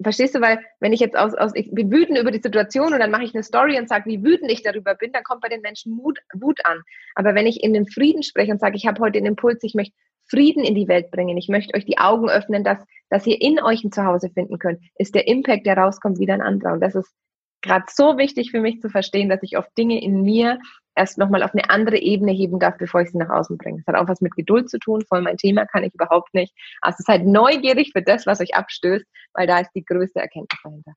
[0.03, 2.99] Verstehst du, weil wenn ich jetzt aus, aus ich bin wütend über die Situation und
[2.99, 5.49] dann mache ich eine Story und sage, wie wütend ich darüber bin, dann kommt bei
[5.49, 6.81] den Menschen Mut, Wut an.
[7.15, 9.73] Aber wenn ich in den Frieden spreche und sage, ich habe heute den Impuls, ich
[9.73, 9.95] möchte
[10.27, 12.79] Frieden in die Welt bringen, ich möchte euch die Augen öffnen, dass,
[13.09, 16.41] dass ihr in euch ein Zuhause finden könnt, ist der Impact, der rauskommt, wieder ein
[16.41, 16.73] anderer.
[16.73, 17.13] Und das ist
[17.61, 20.59] gerade so wichtig für mich zu verstehen, dass ich oft Dinge in mir
[20.95, 23.83] erst nochmal auf eine andere Ebene heben darf, bevor ich sie nach außen bringe.
[23.85, 25.03] Das hat auch was mit Geduld zu tun.
[25.07, 26.53] Voll mein Thema kann ich überhaupt nicht.
[26.81, 30.59] Also es halt neugierig für das, was euch abstößt, weil da ist die größte Erkenntnis
[30.63, 30.93] dahinter.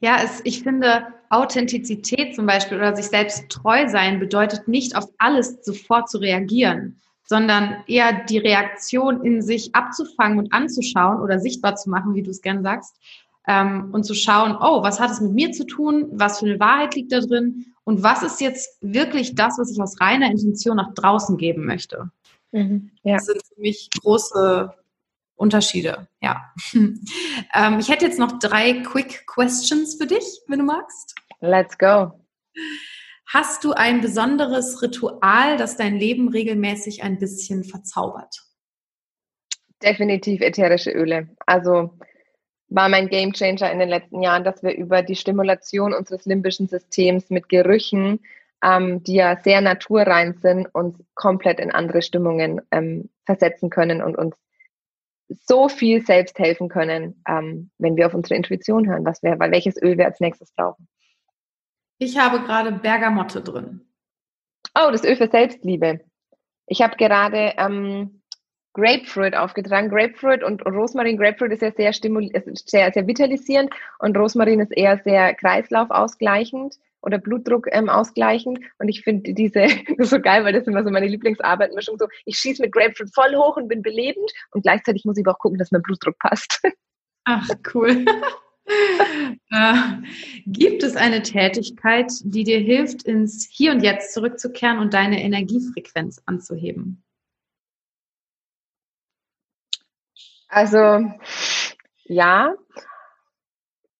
[0.00, 5.06] Ja, es, ich finde, Authentizität zum Beispiel oder sich selbst treu sein bedeutet nicht auf
[5.18, 11.74] alles sofort zu reagieren, sondern eher die Reaktion in sich abzufangen und anzuschauen oder sichtbar
[11.74, 12.96] zu machen, wie du es gern sagst,
[13.48, 16.06] ähm, und zu schauen, oh, was hat es mit mir zu tun?
[16.12, 17.74] Was für eine Wahrheit liegt da drin?
[17.88, 22.10] Und was ist jetzt wirklich das, was ich aus reiner Intention nach draußen geben möchte?
[22.52, 23.14] Mhm, ja.
[23.14, 24.74] Das sind für mich große
[25.36, 26.52] Unterschiede, ja.
[26.74, 31.14] ähm, ich hätte jetzt noch drei Quick Questions für dich, wenn du magst.
[31.40, 32.12] Let's go.
[33.24, 38.42] Hast du ein besonderes Ritual, das dein Leben regelmäßig ein bisschen verzaubert?
[39.82, 41.34] Definitiv ätherische Öle.
[41.46, 41.98] Also
[42.68, 46.68] war mein Game Changer in den letzten Jahren, dass wir über die Stimulation unseres limbischen
[46.68, 48.20] Systems mit Gerüchen,
[48.62, 54.16] ähm, die ja sehr naturrein sind, uns komplett in andere Stimmungen ähm, versetzen können und
[54.16, 54.36] uns
[55.28, 59.50] so viel selbst helfen können, ähm, wenn wir auf unsere Intuition hören, was wir, weil
[59.50, 60.88] welches Öl wir als nächstes brauchen.
[61.98, 63.80] Ich habe gerade Bergamotte drin.
[64.74, 66.00] Oh, das Öl für Selbstliebe.
[66.66, 68.17] Ich habe gerade ähm,
[68.78, 69.88] Grapefruit aufgetragen.
[69.90, 74.98] Grapefruit und Rosmarin, Grapefruit ist ja sehr, stimul sehr, sehr vitalisierend und Rosmarin ist eher
[74.98, 78.60] sehr kreislaufausgleichend oder Blutdruck ähm, ausgleichend.
[78.78, 79.66] Und ich finde diese
[79.98, 81.98] so geil, weil das ist immer so meine Lieblingsarbeitmischung.
[81.98, 85.34] So, ich schieße mit Grapefruit voll hoch und bin belebend und gleichzeitig muss ich aber
[85.34, 86.62] auch gucken, dass mein Blutdruck passt.
[87.24, 88.04] Ach, cool.
[89.50, 89.74] äh,
[90.46, 96.22] gibt es eine Tätigkeit, die dir hilft, ins Hier und Jetzt zurückzukehren und deine Energiefrequenz
[96.26, 97.02] anzuheben?
[100.48, 101.04] Also
[102.04, 102.54] ja,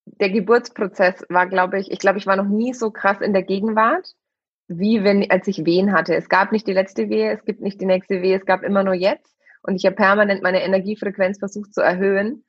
[0.05, 3.43] der Geburtsprozess war, glaube ich, ich glaube, ich war noch nie so krass in der
[3.43, 4.15] Gegenwart,
[4.67, 6.15] wie wenn, als ich Wehen hatte.
[6.15, 8.83] Es gab nicht die letzte Wehe, es gibt nicht die nächste Wehe, es gab immer
[8.83, 9.37] nur jetzt.
[9.63, 12.45] Und ich habe permanent meine Energiefrequenz versucht zu erhöhen,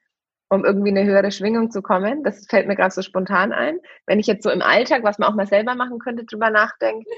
[0.49, 2.23] um irgendwie eine höhere Schwingung zu kommen.
[2.23, 3.79] Das fällt mir gerade so spontan ein.
[4.05, 7.09] Wenn ich jetzt so im Alltag, was man auch mal selber machen könnte, drüber nachdenke.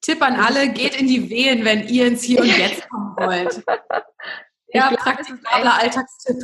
[0.00, 3.62] Tipp an alle, geht in die Wehen, wenn ihr ins Hier und Jetzt kommen wollt.
[4.68, 6.36] Ja, glaub, praktikabler Alltagstipp.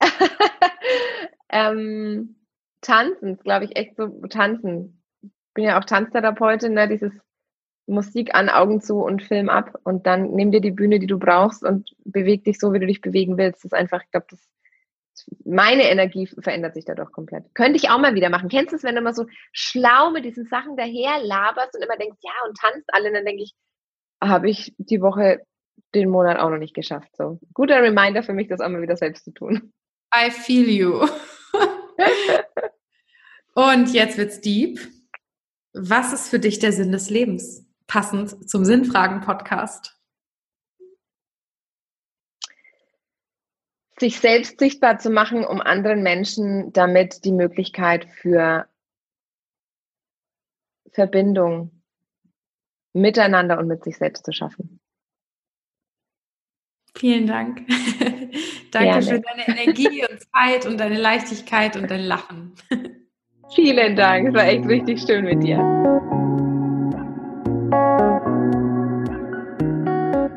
[1.50, 2.36] ähm,
[2.80, 5.02] tanzen, glaube ich, echt so tanzen.
[5.54, 6.88] bin ja auch Tanztherapeutin, ne?
[6.88, 7.12] dieses
[7.86, 11.18] Musik an, Augen zu und Film ab und dann nimm dir die Bühne, die du
[11.18, 13.58] brauchst und beweg dich so, wie du dich bewegen willst.
[13.58, 14.40] Das ist einfach, ich glaube, das
[15.44, 17.44] meine Energie verändert sich dadurch komplett.
[17.54, 18.48] Könnte ich auch mal wieder machen.
[18.48, 21.96] Kennst du es, wenn du immer so schlau mit diesen Sachen daher laberst und immer
[21.96, 23.54] denkst, ja, und tanzt alle, und dann denke ich,
[24.20, 25.40] habe ich die Woche
[25.94, 27.16] den Monat auch noch nicht geschafft.
[27.16, 29.72] So guter Reminder für mich, das auch mal wieder selbst zu tun.
[30.14, 31.08] I feel you.
[33.54, 34.80] und jetzt wird's deep.
[35.72, 37.66] Was ist für dich der Sinn des Lebens?
[37.86, 39.98] Passend zum Sinnfragen-Podcast.
[43.98, 48.68] Sich selbst sichtbar zu machen, um anderen Menschen damit die Möglichkeit für
[50.92, 51.82] Verbindung
[52.92, 54.80] miteinander und mit sich selbst zu schaffen.
[56.96, 57.66] Vielen Dank.
[58.70, 59.02] Danke Gerne.
[59.02, 62.52] für deine Energie und Zeit und deine Leichtigkeit und dein Lachen.
[63.54, 64.28] Vielen Dank.
[64.28, 65.58] Es war echt richtig schön mit dir.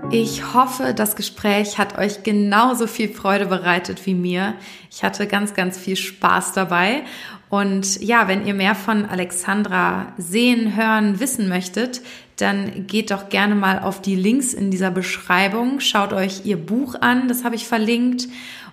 [0.10, 4.56] Ich hoffe, das Gespräch hat euch genauso viel Freude bereitet wie mir.
[4.90, 7.04] Ich hatte ganz, ganz viel Spaß dabei.
[7.50, 12.02] Und ja, wenn ihr mehr von Alexandra sehen, hören, wissen möchtet,
[12.38, 15.80] dann geht doch gerne mal auf die Links in dieser Beschreibung.
[15.80, 18.28] Schaut euch ihr Buch an, das habe ich verlinkt.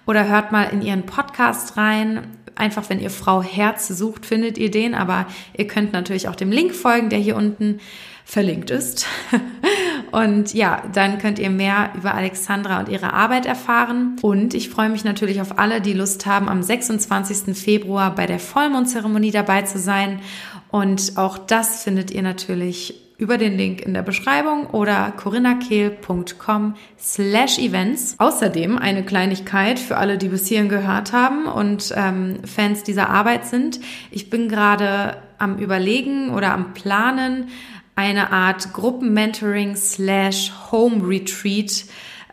[0.07, 2.27] Oder hört mal in ihren Podcast rein.
[2.57, 4.95] Einfach, wenn ihr Frau Herz sucht, findet ihr den.
[4.95, 7.81] Aber ihr könnt natürlich auch dem Link folgen, der hier unten
[8.27, 9.07] verlinkt ist.
[10.11, 14.17] Und ja, dann könnt ihr mehr über Alexandra und ihre Arbeit erfahren.
[14.23, 17.57] Und ich freue mich natürlich auf alle, die Lust haben, am 26.
[17.57, 20.21] Februar bei der Vollmondzeremonie dabei zu sein.
[20.71, 27.59] Und auch das findet ihr natürlich über den Link in der Beschreibung oder corinnakehl.com slash
[27.59, 28.17] events.
[28.19, 33.47] Außerdem eine Kleinigkeit für alle, die bis hierhin gehört haben und ähm, Fans dieser Arbeit
[33.47, 33.81] sind.
[34.11, 37.49] Ich bin gerade am Überlegen oder am Planen,
[37.97, 41.85] eine Art Gruppenmentoring slash Home Retreat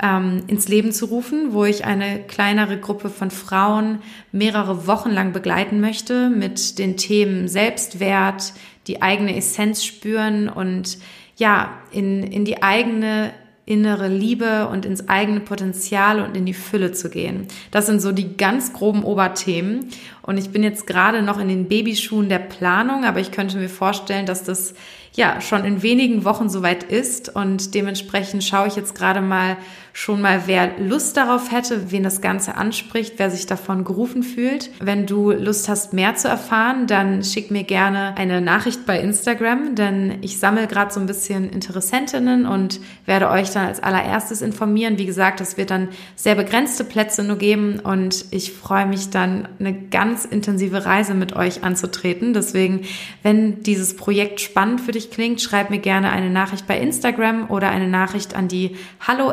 [0.01, 3.99] ähm, ins Leben zu rufen, wo ich eine kleinere Gruppe von Frauen
[4.31, 8.53] mehrere Wochen lang begleiten möchte mit den Themen Selbstwert,
[8.87, 10.97] die eigene Essenz spüren und
[11.37, 13.31] ja, in, in die eigene
[13.65, 17.47] innere Liebe und ins eigene Potenzial und in die Fülle zu gehen.
[17.69, 19.87] Das sind so die ganz groben Oberthemen.
[20.23, 23.69] Und ich bin jetzt gerade noch in den Babyschuhen der Planung, aber ich könnte mir
[23.69, 24.73] vorstellen, dass das
[25.13, 29.57] ja schon in wenigen Wochen soweit ist und dementsprechend schaue ich jetzt gerade mal
[29.93, 34.69] schon mal, wer Lust darauf hätte, wen das Ganze anspricht, wer sich davon gerufen fühlt.
[34.79, 39.75] Wenn du Lust hast, mehr zu erfahren, dann schick mir gerne eine Nachricht bei Instagram,
[39.75, 44.97] denn ich sammle gerade so ein bisschen Interessentinnen und werde euch dann als allererstes informieren.
[44.97, 49.47] Wie gesagt, es wird dann sehr begrenzte Plätze nur geben und ich freue mich dann,
[49.59, 52.33] eine ganz intensive Reise mit euch anzutreten.
[52.33, 52.81] Deswegen,
[53.23, 57.69] wenn dieses Projekt spannend für dich klingt, schreib mir gerne eine Nachricht bei Instagram oder
[57.69, 59.31] eine Nachricht an die hallo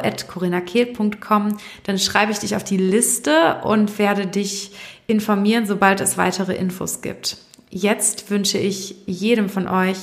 [0.49, 1.57] corinnakehl.com.
[1.84, 4.72] Dann schreibe ich dich auf die Liste und werde dich
[5.07, 7.38] informieren, sobald es weitere Infos gibt.
[7.70, 9.99] Jetzt wünsche ich jedem von euch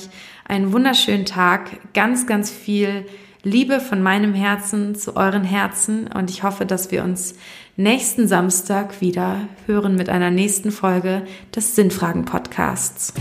[0.46, 3.06] einen wunderschönen Tag, ganz, ganz viel
[3.42, 7.36] Liebe von meinem Herzen zu euren Herzen und ich hoffe, dass wir uns
[7.76, 11.22] nächsten Samstag wieder hören mit einer nächsten Folge
[11.54, 13.12] des Sinnfragen Podcasts.